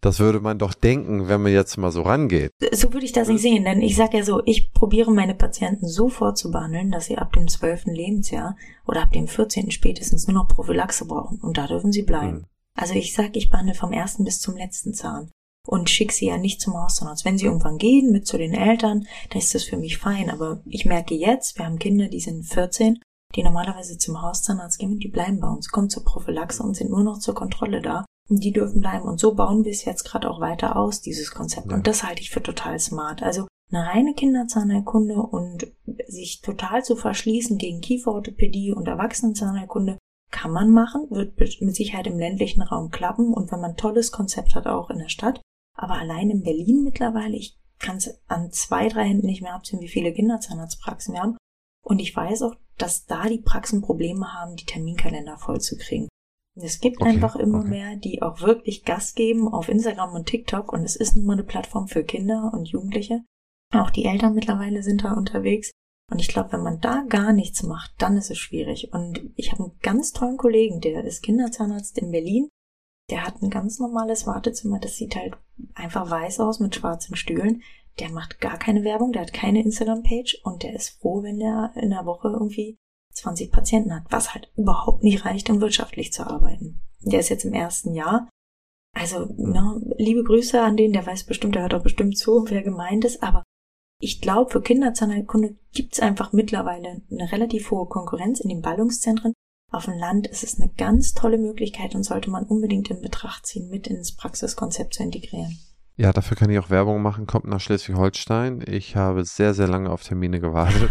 Das 0.00 0.20
würde 0.20 0.40
man 0.40 0.58
doch 0.58 0.74
denken, 0.74 1.28
wenn 1.28 1.42
man 1.42 1.52
jetzt 1.52 1.76
mal 1.76 1.90
so 1.90 2.02
rangeht. 2.02 2.52
So 2.72 2.92
würde 2.92 3.04
ich 3.04 3.12
das 3.12 3.28
nicht 3.28 3.42
sehen, 3.42 3.64
denn 3.64 3.82
ich 3.82 3.96
sage 3.96 4.18
ja 4.18 4.24
so, 4.24 4.42
ich 4.44 4.72
probiere 4.72 5.10
meine 5.10 5.34
Patienten 5.34 5.88
so 5.88 6.08
vorzubehandeln, 6.08 6.92
dass 6.92 7.06
sie 7.06 7.18
ab 7.18 7.32
dem 7.32 7.48
12. 7.48 7.86
Lebensjahr 7.86 8.56
oder 8.86 9.02
ab 9.02 9.12
dem 9.12 9.26
14. 9.26 9.72
spätestens 9.72 10.28
nur 10.28 10.34
noch 10.34 10.48
Prophylaxe 10.48 11.06
brauchen 11.06 11.40
und 11.40 11.58
da 11.58 11.66
dürfen 11.66 11.90
sie 11.90 12.02
bleiben. 12.02 12.36
Hm. 12.36 12.44
Also 12.78 12.94
ich 12.94 13.12
sag, 13.12 13.36
ich 13.36 13.50
behandle 13.50 13.74
vom 13.74 13.92
ersten 13.92 14.24
bis 14.24 14.40
zum 14.40 14.56
letzten 14.56 14.94
Zahn 14.94 15.30
und 15.66 15.90
schicke 15.90 16.14
sie 16.14 16.26
ja 16.26 16.38
nicht 16.38 16.60
zum 16.60 16.74
Hauszahnarzt. 16.74 17.24
Wenn 17.24 17.36
sie 17.36 17.46
irgendwann 17.46 17.76
gehen 17.76 18.12
mit 18.12 18.26
zu 18.26 18.38
den 18.38 18.54
Eltern, 18.54 19.06
dann 19.30 19.38
ist 19.38 19.54
das 19.54 19.64
für 19.64 19.76
mich 19.76 19.98
fein. 19.98 20.30
Aber 20.30 20.62
ich 20.64 20.86
merke 20.86 21.14
jetzt, 21.14 21.58
wir 21.58 21.66
haben 21.66 21.80
Kinder, 21.80 22.08
die 22.08 22.20
sind 22.20 22.44
14, 22.44 23.00
die 23.34 23.42
normalerweise 23.42 23.98
zum 23.98 24.22
Hauszahnarzt 24.22 24.78
gehen 24.78 24.92
und 24.92 25.00
die 25.00 25.08
bleiben 25.08 25.40
bei 25.40 25.48
uns, 25.48 25.68
kommen 25.70 25.90
zur 25.90 26.04
Prophylaxe 26.04 26.62
und 26.62 26.74
sind 26.74 26.90
nur 26.90 27.02
noch 27.02 27.18
zur 27.18 27.34
Kontrolle 27.34 27.82
da. 27.82 28.04
Und 28.30 28.44
die 28.44 28.52
dürfen 28.52 28.80
bleiben. 28.80 29.08
Und 29.08 29.18
so 29.18 29.34
bauen 29.34 29.64
wir 29.64 29.72
es 29.72 29.84
jetzt 29.84 30.04
gerade 30.04 30.30
auch 30.30 30.40
weiter 30.40 30.76
aus, 30.76 31.00
dieses 31.00 31.32
Konzept. 31.32 31.72
Und 31.72 31.86
das 31.86 32.04
halte 32.04 32.22
ich 32.22 32.30
für 32.30 32.42
total 32.42 32.78
smart. 32.78 33.22
Also 33.22 33.48
Eine 33.70 33.86
reine 33.86 34.14
Kinderzahnheilkunde 34.14 35.16
und 35.16 35.66
sich 36.06 36.40
total 36.42 36.84
zu 36.84 36.94
verschließen 36.94 37.58
gegen 37.58 37.80
Kieferorthopädie 37.80 38.72
und 38.72 38.86
Erwachsenenzahnheilkunde 38.86 39.98
kann 40.30 40.50
man 40.50 40.70
machen, 40.70 41.06
wird 41.10 41.38
mit 41.38 41.74
Sicherheit 41.74 42.06
im 42.06 42.18
ländlichen 42.18 42.62
Raum 42.62 42.90
klappen 42.90 43.32
und 43.32 43.50
wenn 43.50 43.60
man 43.60 43.72
ein 43.72 43.76
tolles 43.76 44.12
Konzept 44.12 44.54
hat, 44.54 44.66
auch 44.66 44.90
in 44.90 44.98
der 44.98 45.08
Stadt. 45.08 45.40
Aber 45.76 45.94
allein 45.94 46.30
in 46.30 46.42
Berlin 46.42 46.82
mittlerweile, 46.84 47.36
ich 47.36 47.56
kann 47.78 47.96
es 47.96 48.20
an 48.26 48.50
zwei, 48.50 48.88
drei 48.88 49.04
Händen 49.04 49.26
nicht 49.26 49.42
mehr 49.42 49.54
absehen, 49.54 49.80
wie 49.80 49.88
viele 49.88 50.12
Kinderzahnarztpraxen 50.12 51.14
wir 51.14 51.22
haben. 51.22 51.36
Und 51.84 52.00
ich 52.00 52.14
weiß 52.14 52.42
auch, 52.42 52.56
dass 52.76 53.06
da 53.06 53.28
die 53.28 53.40
Praxen 53.40 53.80
Probleme 53.80 54.34
haben, 54.34 54.56
die 54.56 54.66
Terminkalender 54.66 55.38
vollzukriegen. 55.38 56.08
Es 56.56 56.80
gibt 56.80 57.00
okay, 57.00 57.10
einfach 57.10 57.36
immer 57.36 57.60
okay. 57.60 57.68
mehr, 57.68 57.96
die 57.96 58.20
auch 58.20 58.40
wirklich 58.40 58.84
Gas 58.84 59.14
geben 59.14 59.48
auf 59.48 59.68
Instagram 59.68 60.14
und 60.14 60.26
TikTok 60.26 60.72
und 60.72 60.82
es 60.82 60.96
ist 60.96 61.14
nun 61.14 61.24
mal 61.24 61.34
eine 61.34 61.44
Plattform 61.44 61.86
für 61.86 62.02
Kinder 62.02 62.50
und 62.52 62.68
Jugendliche. 62.68 63.22
Auch 63.72 63.90
die 63.90 64.06
Eltern 64.06 64.34
mittlerweile 64.34 64.82
sind 64.82 65.04
da 65.04 65.12
unterwegs. 65.12 65.70
Und 66.10 66.20
ich 66.20 66.28
glaube, 66.28 66.52
wenn 66.52 66.62
man 66.62 66.80
da 66.80 67.04
gar 67.08 67.32
nichts 67.32 67.62
macht, 67.62 67.92
dann 67.98 68.16
ist 68.16 68.30
es 68.30 68.38
schwierig. 68.38 68.92
Und 68.92 69.30
ich 69.36 69.52
habe 69.52 69.64
einen 69.64 69.78
ganz 69.82 70.12
tollen 70.12 70.38
Kollegen, 70.38 70.80
der 70.80 71.04
ist 71.04 71.22
Kinderzahnarzt 71.22 71.98
in 71.98 72.10
Berlin. 72.10 72.48
Der 73.10 73.26
hat 73.26 73.42
ein 73.42 73.50
ganz 73.50 73.78
normales 73.78 74.26
Wartezimmer, 74.26 74.78
das 74.78 74.96
sieht 74.96 75.16
halt 75.16 75.34
einfach 75.74 76.10
weiß 76.10 76.40
aus 76.40 76.60
mit 76.60 76.74
schwarzen 76.74 77.16
Stühlen. 77.16 77.62
Der 77.98 78.10
macht 78.10 78.40
gar 78.40 78.58
keine 78.58 78.84
Werbung, 78.84 79.12
der 79.12 79.22
hat 79.22 79.32
keine 79.32 79.62
Instagram-Page 79.62 80.40
und 80.44 80.62
der 80.62 80.74
ist 80.74 81.00
froh, 81.00 81.22
wenn 81.22 81.38
der 81.38 81.72
in 81.74 81.90
der 81.90 82.06
Woche 82.06 82.28
irgendwie 82.28 82.76
20 83.12 83.50
Patienten 83.50 83.94
hat, 83.94 84.04
was 84.10 84.34
halt 84.34 84.50
überhaupt 84.56 85.02
nicht 85.02 85.24
reicht, 85.24 85.50
um 85.50 85.60
wirtschaftlich 85.60 86.12
zu 86.12 86.26
arbeiten. 86.26 86.80
Der 87.00 87.20
ist 87.20 87.28
jetzt 87.28 87.44
im 87.44 87.52
ersten 87.52 87.94
Jahr. 87.94 88.28
Also, 88.94 89.26
ne, 89.36 89.80
liebe 89.96 90.22
Grüße 90.22 90.60
an 90.60 90.76
den, 90.76 90.92
der 90.92 91.06
weiß 91.06 91.24
bestimmt, 91.24 91.54
der 91.54 91.62
hört 91.62 91.74
auch 91.74 91.82
bestimmt 91.82 92.16
zu, 92.16 92.46
wer 92.48 92.62
gemeint 92.62 93.04
ist, 93.04 93.22
aber 93.22 93.42
ich 94.00 94.20
glaube, 94.20 94.50
für 94.50 94.62
Kinderzahnheilkunde 94.62 95.56
gibt 95.72 95.94
es 95.94 96.00
einfach 96.00 96.32
mittlerweile 96.32 97.02
eine 97.10 97.32
relativ 97.32 97.70
hohe 97.70 97.86
Konkurrenz 97.86 98.40
in 98.40 98.48
den 98.48 98.62
Ballungszentren. 98.62 99.32
Auf 99.70 99.84
dem 99.84 99.98
Land 99.98 100.26
ist 100.26 100.44
es 100.44 100.58
eine 100.58 100.70
ganz 100.76 101.12
tolle 101.12 101.36
Möglichkeit 101.36 101.94
und 101.94 102.04
sollte 102.04 102.30
man 102.30 102.44
unbedingt 102.44 102.90
in 102.90 103.02
Betracht 103.02 103.46
ziehen, 103.46 103.68
mit 103.68 103.86
ins 103.86 104.16
Praxiskonzept 104.16 104.94
zu 104.94 105.02
integrieren. 105.02 105.58
Ja, 105.96 106.12
dafür 106.12 106.36
kann 106.36 106.48
ich 106.48 106.58
auch 106.60 106.70
Werbung 106.70 107.02
machen. 107.02 107.26
Kommt 107.26 107.46
nach 107.46 107.60
Schleswig-Holstein. 107.60 108.62
Ich 108.66 108.94
habe 108.94 109.24
sehr, 109.24 109.52
sehr 109.52 109.66
lange 109.66 109.90
auf 109.90 110.04
Termine 110.04 110.38
gewartet. 110.38 110.90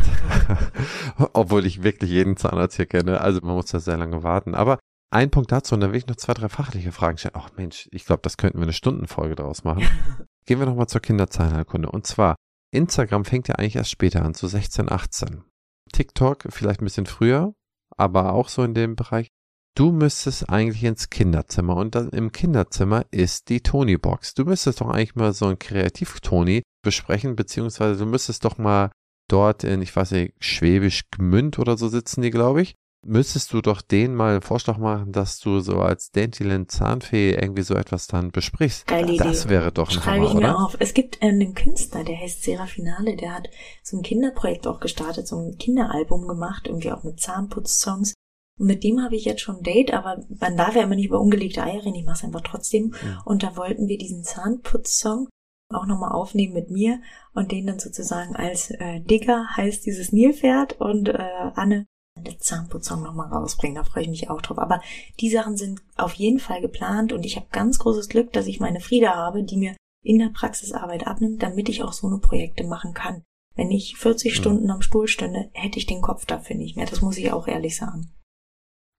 Obwohl 1.33 1.65
ich 1.65 1.81
wirklich 1.81 2.11
jeden 2.11 2.35
Zahnarzt 2.35 2.75
hier 2.75 2.87
kenne. 2.87 3.21
Also 3.21 3.39
man 3.41 3.55
muss 3.55 3.67
da 3.67 3.79
sehr 3.79 3.95
lange 3.95 4.21
warten. 4.21 4.53
Aber 4.53 4.79
ein 5.09 5.29
Punkt 5.29 5.49
dazu, 5.53 5.75
und 5.75 5.81
dann 5.81 5.91
will 5.91 5.97
ich 5.97 6.07
noch 6.07 6.17
zwei, 6.17 6.33
drei 6.33 6.49
fachliche 6.49 6.91
Fragen 6.91 7.17
stellen. 7.17 7.35
Ach 7.37 7.51
Mensch, 7.55 7.87
ich 7.93 8.03
glaube, 8.03 8.21
das 8.21 8.35
könnten 8.35 8.57
wir 8.57 8.63
eine 8.63 8.73
Stundenfolge 8.73 9.35
draus 9.35 9.63
machen. 9.63 9.87
Gehen 10.45 10.59
wir 10.59 10.65
nochmal 10.65 10.87
zur 10.87 10.99
Kinderzahnheilkunde. 10.99 11.89
Und 11.89 12.05
zwar, 12.05 12.35
Instagram 12.77 13.25
fängt 13.25 13.47
ja 13.47 13.55
eigentlich 13.55 13.75
erst 13.75 13.91
später 13.91 14.23
an, 14.23 14.33
zu 14.33 14.47
16, 14.47 14.91
18. 14.91 15.43
TikTok 15.91 16.47
vielleicht 16.49 16.81
ein 16.81 16.85
bisschen 16.85 17.05
früher, 17.05 17.53
aber 17.95 18.33
auch 18.33 18.49
so 18.49 18.63
in 18.63 18.73
dem 18.73 18.95
Bereich. 18.95 19.27
Du 19.75 19.91
müsstest 19.91 20.49
eigentlich 20.49 20.83
ins 20.83 21.09
Kinderzimmer 21.09 21.75
und 21.75 21.93
dann 21.93 22.09
im 22.09 22.31
Kinderzimmer 22.31 23.05
ist 23.11 23.49
die 23.49 23.61
Tony-Box. 23.61 24.33
Du 24.33 24.43
müsstest 24.43 24.81
doch 24.81 24.89
eigentlich 24.89 25.15
mal 25.15 25.33
so 25.33 25.45
ein 25.45 25.59
Kreativ-Tony 25.59 26.63
besprechen, 26.83 27.35
beziehungsweise 27.35 27.99
du 27.99 28.05
müsstest 28.05 28.43
doch 28.43 28.57
mal 28.57 28.91
dort 29.29 29.63
in, 29.63 29.81
ich 29.81 29.95
weiß 29.95 30.11
nicht, 30.11 30.33
Schwäbisch 30.39 31.09
Gmünd 31.11 31.59
oder 31.59 31.77
so 31.77 31.89
sitzen 31.89 32.21
die, 32.21 32.31
glaube 32.31 32.61
ich 32.61 32.75
müsstest 33.05 33.53
du 33.53 33.61
doch 33.61 33.81
denen 33.81 34.15
mal 34.15 34.31
einen 34.31 34.41
Vorschlag 34.41 34.77
machen, 34.77 35.11
dass 35.11 35.39
du 35.39 35.59
so 35.59 35.79
als 35.79 36.11
Dentylin 36.11 36.67
Zahnfee 36.67 37.31
irgendwie 37.31 37.61
so 37.61 37.75
etwas 37.75 38.07
dann 38.07 38.31
besprichst. 38.31 38.87
Geile 38.87 39.13
Idee. 39.13 39.23
Das 39.23 39.49
wäre 39.49 39.71
doch 39.71 39.89
ein 39.89 39.93
Schreibe 39.93 40.09
Hammer, 40.09 40.27
ich 40.27 40.33
mir 40.33 40.39
oder? 40.39 40.65
auf. 40.65 40.77
Es 40.79 40.93
gibt 40.93 41.21
einen 41.21 41.53
Künstler, 41.53 42.03
der 42.03 42.17
heißt 42.17 42.43
Serafinale, 42.43 43.15
der 43.15 43.33
hat 43.35 43.49
so 43.83 43.97
ein 43.97 44.03
Kinderprojekt 44.03 44.67
auch 44.67 44.79
gestartet, 44.79 45.27
so 45.27 45.37
ein 45.37 45.57
Kinderalbum 45.57 46.27
gemacht, 46.27 46.67
irgendwie 46.67 46.91
auch 46.91 47.03
mit 47.03 47.19
Zahnputz-Songs. 47.19 48.13
Und 48.59 48.65
mit 48.65 48.83
dem 48.83 49.01
habe 49.03 49.15
ich 49.15 49.25
jetzt 49.25 49.41
schon 49.41 49.57
ein 49.57 49.63
Date, 49.63 49.93
aber 49.93 50.23
man 50.39 50.57
darf 50.57 50.75
ja 50.75 50.83
immer 50.83 50.95
nicht 50.95 51.07
über 51.07 51.21
ungelegte 51.21 51.63
Eier 51.63 51.83
reden, 51.83 51.95
ich 51.95 52.05
mache 52.05 52.17
es 52.17 52.23
einfach 52.23 52.41
trotzdem. 52.41 52.93
Ja. 53.03 53.21
Und 53.25 53.43
da 53.43 53.55
wollten 53.55 53.87
wir 53.87 53.97
diesen 53.97 54.23
Zahnputz-Song 54.23 55.27
auch 55.69 55.85
nochmal 55.85 56.13
aufnehmen 56.13 56.53
mit 56.53 56.71
mir 56.71 57.01
und 57.33 57.51
den 57.51 57.67
dann 57.67 57.79
sozusagen 57.79 58.35
als 58.35 58.71
äh, 58.71 59.01
Digger 59.01 59.47
heißt 59.55 59.85
dieses 59.85 60.13
Nilpferd 60.13 60.79
und 60.79 61.09
äh, 61.09 61.51
Anne 61.55 61.85
der 62.27 62.39
Zahnputzsong 62.39 63.01
nochmal 63.01 63.29
rausbringen. 63.29 63.75
Da 63.75 63.83
freue 63.83 64.03
ich 64.03 64.09
mich 64.09 64.29
auch 64.29 64.41
drauf. 64.41 64.59
Aber 64.59 64.81
die 65.19 65.29
Sachen 65.29 65.57
sind 65.57 65.81
auf 65.95 66.13
jeden 66.13 66.39
Fall 66.39 66.61
geplant 66.61 67.13
und 67.13 67.25
ich 67.25 67.35
habe 67.35 67.47
ganz 67.51 67.79
großes 67.79 68.09
Glück, 68.09 68.31
dass 68.33 68.47
ich 68.47 68.59
meine 68.59 68.79
Frieda 68.79 69.15
habe, 69.15 69.43
die 69.43 69.57
mir 69.57 69.75
in 70.03 70.19
der 70.19 70.29
Praxisarbeit 70.29 71.07
abnimmt, 71.07 71.41
damit 71.43 71.69
ich 71.69 71.83
auch 71.83 71.93
so 71.93 72.07
eine 72.07 72.19
Projekte 72.19 72.63
machen 72.63 72.93
kann. 72.93 73.23
Wenn 73.55 73.71
ich 73.71 73.97
40 73.97 74.31
mhm. 74.31 74.35
Stunden 74.35 74.71
am 74.71 74.81
Stuhl 74.81 75.07
stünde, 75.07 75.49
hätte 75.53 75.79
ich 75.79 75.87
den 75.87 76.01
Kopf 76.01 76.25
dafür 76.25 76.55
nicht 76.55 76.77
mehr. 76.77 76.85
Das 76.85 77.01
muss 77.01 77.17
ich 77.17 77.31
auch 77.31 77.47
ehrlich 77.47 77.75
sagen. 77.75 78.13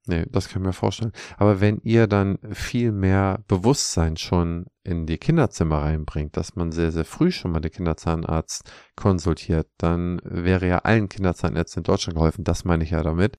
Nee, 0.08 0.24
das 0.30 0.48
kann 0.48 0.62
ich 0.62 0.66
mir 0.66 0.72
vorstellen. 0.72 1.12
Aber 1.36 1.60
wenn 1.60 1.78
ihr 1.82 2.06
dann 2.06 2.38
viel 2.52 2.92
mehr 2.92 3.44
Bewusstsein 3.46 4.16
schon 4.16 4.66
in 4.82 5.06
die 5.06 5.18
Kinderzimmer 5.18 5.82
reinbringt, 5.82 6.36
dass 6.36 6.56
man 6.56 6.72
sehr, 6.72 6.92
sehr 6.92 7.04
früh 7.04 7.30
schon 7.30 7.52
mal 7.52 7.60
den 7.60 7.70
Kinderzahnarzt 7.70 8.70
konsultiert, 8.96 9.68
dann 9.76 10.20
wäre 10.24 10.66
ja 10.66 10.78
allen 10.78 11.08
Kinderzahnärzten 11.08 11.80
in 11.80 11.84
Deutschland 11.84 12.16
geholfen. 12.16 12.44
Das 12.44 12.64
meine 12.64 12.84
ich 12.84 12.90
ja 12.90 13.02
damit. 13.02 13.38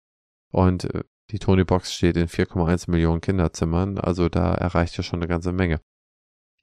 Und 0.51 0.85
äh, 0.93 1.03
die 1.31 1.39
Tony-Box 1.39 1.93
steht 1.93 2.17
in 2.17 2.27
4,1 2.27 2.89
Millionen 2.89 3.21
Kinderzimmern, 3.21 3.99
also 3.99 4.29
da 4.29 4.53
erreicht 4.53 4.97
ihr 4.97 5.03
schon 5.03 5.19
eine 5.19 5.27
ganze 5.27 5.51
Menge. 5.51 5.79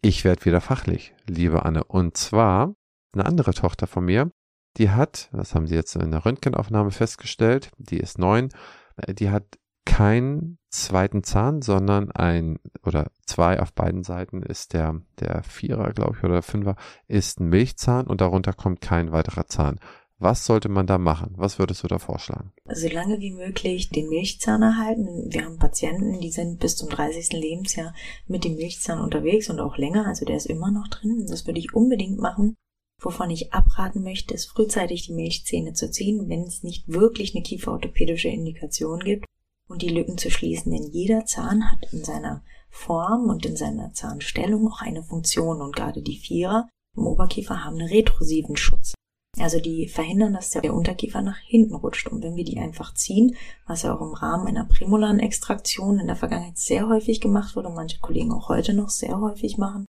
Ich 0.03 0.25
werde 0.25 0.45
wieder 0.45 0.61
fachlich, 0.61 1.15
liebe 1.27 1.65
Anne. 1.65 1.85
Und 1.85 2.17
zwar 2.17 2.75
eine 3.13 3.27
andere 3.27 3.55
Tochter 3.55 3.87
von 3.87 4.05
mir, 4.05 4.31
die 4.77 4.91
hat, 4.91 5.31
das 5.33 5.55
haben 5.55 5.67
sie 5.67 5.75
jetzt 5.75 5.97
in 5.97 6.11
der 6.11 6.25
Röntgenaufnahme 6.25 6.91
festgestellt, 6.91 7.71
die 7.79 7.99
ist 7.99 8.19
neun, 8.19 8.51
äh, 8.97 9.15
die 9.15 9.31
hat 9.31 9.45
keinen 9.87 10.59
zweiten 10.69 11.23
Zahn, 11.23 11.63
sondern 11.63 12.11
ein 12.11 12.59
oder 12.85 13.11
zwei 13.25 13.61
auf 13.61 13.73
beiden 13.73 14.03
Seiten 14.03 14.43
ist 14.43 14.75
der, 14.75 15.01
der 15.19 15.43
Vierer, 15.43 15.93
glaube 15.93 16.17
ich, 16.19 16.25
oder 16.25 16.35
der 16.35 16.43
Fünfer, 16.43 16.77
ist 17.09 17.41
ein 17.41 17.49
Milchzahn 17.49 18.07
und 18.07 18.21
darunter 18.21 18.53
kommt 18.53 18.83
kein 18.83 19.13
weiterer 19.13 19.47
Zahn. 19.47 19.81
Was 20.19 20.47
sollte 20.47 20.69
man 20.69 20.87
da 20.87 20.97
machen? 20.97 21.35
Was 21.37 21.59
würdest 21.59 21.83
du 21.83 21.89
da 21.89 21.99
vorschlagen? 21.99 22.53
So 22.65 22.89
lange 22.89 23.21
wie 23.21 23.33
möglich 23.33 23.91
den 23.91 24.09
Milchzahn 24.09 24.63
erhalten. 24.63 25.31
Wir 25.31 25.45
haben 25.45 25.59
Patienten, 25.59 26.21
die 26.21 26.31
sind 26.31 26.59
bis 26.59 26.77
zum 26.77 26.89
30. 26.89 27.33
Lebensjahr 27.33 27.95
mit 28.27 28.45
dem 28.45 28.57
Milchzahn 28.57 29.01
unterwegs 29.01 29.51
und 29.51 29.61
auch 29.61 29.77
länger, 29.77 30.07
also 30.07 30.25
der 30.25 30.37
ist 30.37 30.47
immer 30.47 30.71
noch 30.71 30.89
drin. 30.89 31.27
Das 31.29 31.47
würde 31.47 31.61
ich 31.61 31.75
unbedingt 31.75 32.19
machen. 32.19 32.57
Wovon 32.99 33.29
ich 33.29 33.53
abraten 33.53 34.03
möchte, 34.03 34.33
ist 34.33 34.47
frühzeitig 34.47 35.07
die 35.07 35.13
Milchzähne 35.13 35.75
zu 35.75 35.91
ziehen, 35.91 36.31
wenn 36.31 36.45
es 36.45 36.63
nicht 36.63 36.89
wirklich 36.89 37.35
eine 37.35 37.43
kieferorthopädische 37.43 38.29
Indikation 38.29 39.01
gibt 39.01 39.27
und 39.69 39.83
die 39.83 39.89
Lücken 39.89 40.19
zu 40.19 40.31
schließen, 40.31 40.73
denn 40.73 40.85
jeder 40.85 41.25
Zahn 41.27 41.71
hat 41.71 41.93
in 41.93 42.05
seiner 42.05 42.43
Form 42.71 43.29
und 43.29 43.47
in 43.47 43.57
seiner 43.57 43.93
Zahnstellung 43.93 44.69
auch 44.69 44.83
eine 44.83 45.03
Funktion 45.03 45.61
und 45.61 45.75
gerade 45.75 46.03
die 46.03 46.19
Vierer 46.19 46.69
im 46.97 47.07
Oberkiefer 47.07 47.65
haben 47.65 47.79
einen 47.79 47.89
retrosiven 47.89 48.57
Schutz. 48.57 48.95
Also 49.39 49.61
die 49.61 49.87
verhindern, 49.89 50.33
dass 50.33 50.51
der 50.51 50.73
Unterkiefer 50.73 51.21
nach 51.21 51.39
hinten 51.39 51.75
rutscht. 51.75 52.09
Und 52.09 52.23
wenn 52.23 52.37
wir 52.37 52.45
die 52.45 52.59
einfach 52.59 52.95
ziehen, 52.95 53.37
was 53.67 53.83
ja 53.83 53.95
auch 53.95 54.01
im 54.01 54.15
Rahmen 54.15 54.47
einer 54.47 54.65
Prämolarextraktion 54.65 55.99
in 55.99 56.07
der 56.07 56.17
Vergangenheit 56.17 56.57
sehr 56.57 56.89
häufig 56.89 57.21
gemacht 57.21 57.55
wurde, 57.55 57.69
manche 57.69 57.99
Kollegen 57.99 58.33
auch 58.33 58.49
heute 58.49 58.73
noch 58.73 58.89
sehr 58.89 59.21
häufig 59.21 59.59
machen, 59.59 59.85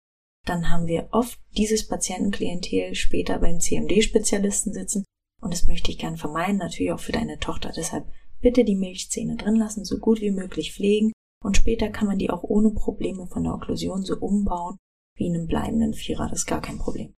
dann 0.45 0.69
haben 0.69 0.87
wir 0.87 1.09
oft 1.11 1.39
dieses 1.55 1.87
Patientenklientel 1.87 2.95
später 2.95 3.39
beim 3.39 3.59
CMD-Spezialisten 3.59 4.73
sitzen. 4.73 5.05
Und 5.41 5.53
das 5.53 5.67
möchte 5.67 5.91
ich 5.91 5.97
gern 5.97 6.17
vermeiden, 6.17 6.57
natürlich 6.57 6.91
auch 6.91 6.99
für 6.99 7.11
deine 7.11 7.39
Tochter. 7.39 7.71
Deshalb 7.75 8.05
Bitte 8.41 8.63
die 8.63 8.75
Milchzähne 8.75 9.35
drin 9.35 9.55
lassen, 9.55 9.85
so 9.85 9.97
gut 9.97 10.21
wie 10.21 10.31
möglich 10.31 10.73
pflegen 10.73 11.11
und 11.43 11.57
später 11.57 11.89
kann 11.89 12.07
man 12.07 12.17
die 12.17 12.29
auch 12.29 12.43
ohne 12.43 12.71
Probleme 12.71 13.27
von 13.27 13.43
der 13.43 13.53
Okklusion 13.53 14.03
so 14.03 14.17
umbauen 14.17 14.77
wie 15.15 15.27
in 15.27 15.35
einem 15.35 15.47
bleibenden 15.47 15.93
Vierer. 15.93 16.29
Das 16.29 16.39
ist 16.39 16.45
gar 16.45 16.61
kein 16.61 16.77
Problem. 16.77 17.13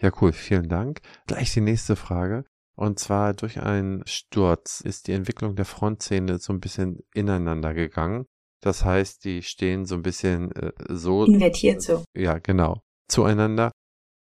Ja, 0.00 0.10
cool. 0.20 0.32
Vielen 0.32 0.68
Dank. 0.68 1.00
Gleich 1.26 1.52
die 1.52 1.60
nächste 1.60 1.96
Frage. 1.96 2.44
Und 2.76 2.98
zwar 2.98 3.34
durch 3.34 3.60
einen 3.60 4.02
Sturz 4.06 4.80
ist 4.80 5.08
die 5.08 5.12
Entwicklung 5.12 5.56
der 5.56 5.64
Frontzähne 5.64 6.38
so 6.38 6.52
ein 6.52 6.60
bisschen 6.60 7.00
ineinander 7.12 7.74
gegangen. 7.74 8.26
Das 8.60 8.84
heißt, 8.84 9.24
die 9.24 9.42
stehen 9.42 9.84
so 9.84 9.96
ein 9.96 10.02
bisschen 10.02 10.52
äh, 10.52 10.72
so. 10.88 11.24
Invertiert 11.24 11.82
so. 11.82 12.04
Ja, 12.16 12.38
genau. 12.38 12.80
Zueinander. 13.08 13.72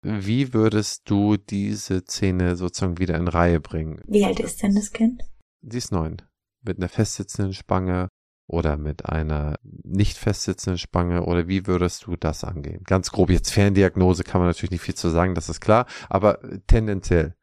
Wie 0.03 0.55
würdest 0.55 1.03
du 1.11 1.37
diese 1.37 2.05
Zähne 2.05 2.55
sozusagen 2.55 2.99
wieder 2.99 3.17
in 3.17 3.27
Reihe 3.27 3.61
bringen? 3.61 4.01
Wie 4.07 4.25
alt 4.25 4.39
ist 4.39 4.63
denn 4.63 4.77
das 4.77 4.93
Kind? 4.93 5.25
Die 5.71 5.79
ist 5.79 5.93
neun. 5.93 6.17
Mit 6.63 6.79
einer 6.79 6.89
festsitzenden 6.89 7.53
Spange 7.53 8.09
oder 8.47 8.79
mit 8.79 9.07
einer 9.07 9.57
nicht 9.63 10.17
festsitzenden 10.17 10.79
Spange 10.79 11.27
oder 11.27 11.47
wie 11.47 11.67
würdest 11.67 12.07
du 12.07 12.17
das 12.17 12.43
angehen? 12.43 12.83
Ganz 12.85 13.13
grob, 13.13 13.29
jetzt 13.29 13.51
Ferndiagnose 13.51 14.25
kann 14.25 14.41
man 14.41 14.49
natürlich 14.49 14.71
nicht 14.71 14.83
viel 14.83 14.95
zu 14.95 15.11
sagen, 15.11 15.35
das 15.35 15.51
ist 15.51 15.61
klar, 15.61 15.87
aber 16.09 16.39
tendenziell. 16.67 17.35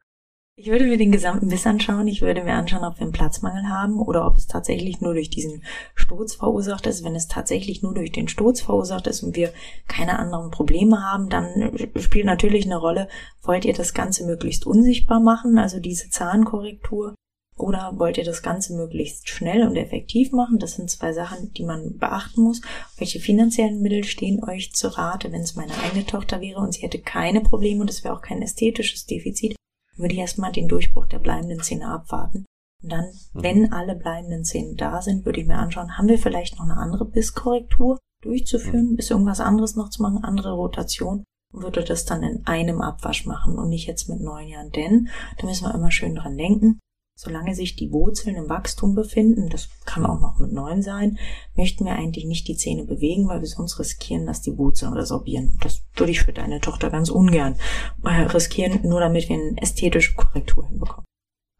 Ich 0.58 0.68
würde 0.68 0.86
mir 0.86 0.96
den 0.96 1.12
gesamten 1.12 1.48
Biss 1.48 1.66
anschauen. 1.66 2.08
Ich 2.08 2.22
würde 2.22 2.42
mir 2.42 2.54
anschauen, 2.54 2.82
ob 2.82 2.96
wir 2.96 3.02
einen 3.02 3.12
Platzmangel 3.12 3.68
haben 3.68 4.00
oder 4.00 4.26
ob 4.26 4.36
es 4.36 4.46
tatsächlich 4.46 5.02
nur 5.02 5.12
durch 5.12 5.28
diesen 5.28 5.62
Sturz 5.94 6.34
verursacht 6.34 6.86
ist. 6.86 7.04
Wenn 7.04 7.14
es 7.14 7.28
tatsächlich 7.28 7.82
nur 7.82 7.92
durch 7.92 8.10
den 8.10 8.26
Sturz 8.26 8.62
verursacht 8.62 9.06
ist 9.06 9.22
und 9.22 9.36
wir 9.36 9.52
keine 9.86 10.18
anderen 10.18 10.50
Probleme 10.50 11.02
haben, 11.02 11.28
dann 11.28 11.76
spielt 11.96 12.24
natürlich 12.24 12.64
eine 12.64 12.78
Rolle, 12.78 13.08
wollt 13.42 13.66
ihr 13.66 13.74
das 13.74 13.92
Ganze 13.92 14.24
möglichst 14.24 14.66
unsichtbar 14.66 15.20
machen, 15.20 15.58
also 15.58 15.78
diese 15.78 16.08
Zahnkorrektur, 16.08 17.14
oder 17.56 17.94
wollt 17.96 18.18
ihr 18.18 18.24
das 18.24 18.42
Ganze 18.42 18.74
möglichst 18.74 19.28
schnell 19.28 19.66
und 19.66 19.76
effektiv 19.76 20.30
machen? 20.32 20.58
Das 20.58 20.74
sind 20.74 20.90
zwei 20.90 21.12
Sachen, 21.12 21.52
die 21.54 21.64
man 21.64 21.96
beachten 21.96 22.42
muss. 22.42 22.60
Welche 22.98 23.18
finanziellen 23.18 23.80
Mittel 23.80 24.04
stehen 24.04 24.44
euch 24.44 24.72
zu 24.74 24.88
Rate? 24.88 25.32
Wenn 25.32 25.40
es 25.40 25.56
meine 25.56 25.72
eigene 25.84 26.04
Tochter 26.04 26.40
wäre 26.40 26.60
und 26.60 26.74
sie 26.74 26.82
hätte 26.82 27.00
keine 27.00 27.40
Probleme 27.40 27.80
und 27.80 27.90
es 27.90 28.04
wäre 28.04 28.14
auch 28.14 28.22
kein 28.22 28.42
ästhetisches 28.42 29.06
Defizit, 29.06 29.56
würde 29.96 30.14
ich 30.14 30.20
erstmal 30.20 30.52
den 30.52 30.68
Durchbruch 30.68 31.06
der 31.06 31.18
bleibenden 31.18 31.62
Zähne 31.62 31.88
abwarten. 31.88 32.44
Und 32.82 32.92
dann, 32.92 33.06
mhm. 33.06 33.42
wenn 33.42 33.72
alle 33.72 33.96
bleibenden 33.96 34.44
Zähne 34.44 34.74
da 34.74 35.00
sind, 35.00 35.24
würde 35.24 35.40
ich 35.40 35.46
mir 35.46 35.56
anschauen, 35.56 35.96
haben 35.96 36.08
wir 36.08 36.18
vielleicht 36.18 36.58
noch 36.58 36.64
eine 36.64 36.76
andere 36.76 37.06
Bisskorrektur 37.06 37.98
durchzuführen, 38.22 38.92
mhm. 38.92 38.98
ist 38.98 39.10
irgendwas 39.10 39.40
anderes 39.40 39.76
noch 39.76 39.88
zu 39.88 40.02
machen, 40.02 40.24
andere 40.24 40.52
Rotation 40.52 41.24
und 41.54 41.62
würde 41.62 41.84
das 41.84 42.04
dann 42.04 42.22
in 42.22 42.46
einem 42.46 42.82
Abwasch 42.82 43.24
machen 43.24 43.58
und 43.58 43.70
nicht 43.70 43.86
jetzt 43.86 44.08
mit 44.08 44.20
neun 44.20 44.48
Jahren. 44.48 44.72
Denn 44.72 45.08
da 45.38 45.46
müssen 45.46 45.64
wir 45.66 45.74
immer 45.74 45.90
schön 45.90 46.14
dran 46.14 46.36
denken, 46.36 46.80
Solange 47.18 47.54
sich 47.54 47.76
die 47.76 47.92
Wurzeln 47.92 48.36
im 48.36 48.50
Wachstum 48.50 48.94
befinden, 48.94 49.48
das 49.48 49.70
kann 49.86 50.04
auch 50.04 50.20
noch 50.20 50.38
mit 50.38 50.52
neun 50.52 50.82
sein, 50.82 51.18
möchten 51.54 51.86
wir 51.86 51.94
eigentlich 51.94 52.26
nicht 52.26 52.46
die 52.46 52.56
Zähne 52.56 52.84
bewegen, 52.84 53.26
weil 53.26 53.40
wir 53.40 53.48
sonst 53.48 53.78
riskieren, 53.78 54.26
dass 54.26 54.42
die 54.42 54.58
Wurzeln 54.58 54.92
resorbieren. 54.92 55.58
Das 55.62 55.82
würde 55.94 56.12
ich 56.12 56.20
für 56.20 56.34
deine 56.34 56.60
Tochter 56.60 56.90
ganz 56.90 57.08
ungern 57.08 57.56
äh, 58.04 58.08
riskieren, 58.08 58.80
nur 58.82 59.00
damit 59.00 59.30
wir 59.30 59.36
eine 59.36 59.56
ästhetische 59.56 60.14
Korrektur 60.14 60.66
hinbekommen. 60.66 61.06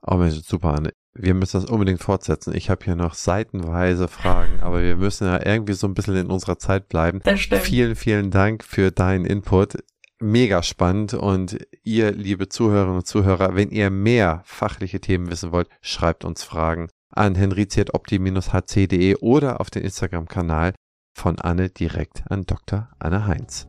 Oh 0.07 0.17
Mensch, 0.17 0.43
super, 0.43 0.75
Anne. 0.75 0.93
Wir 1.15 1.33
müssen 1.33 1.59
das 1.63 1.71
unbedingt 1.71 2.03
fortsetzen. 2.03 2.55
Ich 2.55 2.69
habe 2.69 2.85
hier 2.85 2.95
noch 2.95 3.15
seitenweise 3.15 4.09
Fragen, 4.09 4.61
aber 4.61 4.83
wir 4.83 4.97
müssen 4.97 5.27
ja 5.27 5.45
irgendwie 5.45 5.73
so 5.73 5.87
ein 5.87 5.95
bisschen 5.95 6.17
in 6.17 6.31
unserer 6.31 6.59
Zeit 6.59 6.91
bleiben. 6.91 7.23
Das 7.25 7.41
stimmt. 7.41 7.63
Vielen, 7.63 7.97
vielen 7.97 8.31
Dank 8.31 8.63
für 8.63 8.91
deinen 8.91 9.25
Input 9.25 9.79
mega 10.21 10.63
spannend 10.63 11.15
und 11.15 11.59
ihr, 11.83 12.13
liebe 12.13 12.49
Zuhörerinnen 12.49 12.97
und 12.97 13.07
Zuhörer, 13.07 13.55
wenn 13.55 13.71
ihr 13.71 13.91
mehr 13.91 14.43
fachliche 14.45 15.01
Themen 15.01 15.31
wissen 15.31 15.53
wollt, 15.53 15.69
schreibt 15.81 16.25
uns 16.25 16.43
Fragen 16.43 16.89
an 17.11 17.35
henriziatopti-hc.de 17.35 19.17
oder 19.17 19.61
auf 19.61 19.71
den 19.71 19.83
Instagram-Kanal 19.83 20.75
von 21.15 21.39
Anne 21.39 21.71
direkt 21.71 22.25
an 22.31 22.45
Dr. 22.45 22.89
Anne 22.99 23.27
Heinz. 23.27 23.67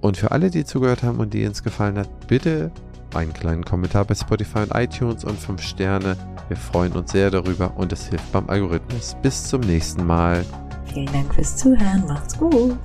Und 0.00 0.16
für 0.16 0.30
alle, 0.30 0.50
die 0.50 0.64
zugehört 0.64 1.02
haben 1.02 1.18
und 1.18 1.34
die 1.34 1.42
es 1.42 1.62
gefallen 1.62 1.98
hat, 1.98 2.28
bitte 2.28 2.70
einen 3.14 3.32
kleinen 3.32 3.64
Kommentar 3.64 4.04
bei 4.04 4.14
Spotify 4.14 4.60
und 4.60 4.74
iTunes 4.74 5.24
und 5.24 5.38
5 5.38 5.60
Sterne. 5.60 6.16
Wir 6.48 6.56
freuen 6.56 6.92
uns 6.92 7.12
sehr 7.12 7.30
darüber 7.30 7.76
und 7.76 7.92
es 7.92 8.06
hilft 8.06 8.30
beim 8.32 8.48
Algorithmus. 8.48 9.16
Bis 9.22 9.44
zum 9.44 9.62
nächsten 9.62 10.06
Mal. 10.06 10.44
Vielen 10.92 11.12
Dank 11.12 11.34
fürs 11.34 11.56
Zuhören. 11.56 12.04
Macht's 12.06 12.38
gut. 12.38 12.78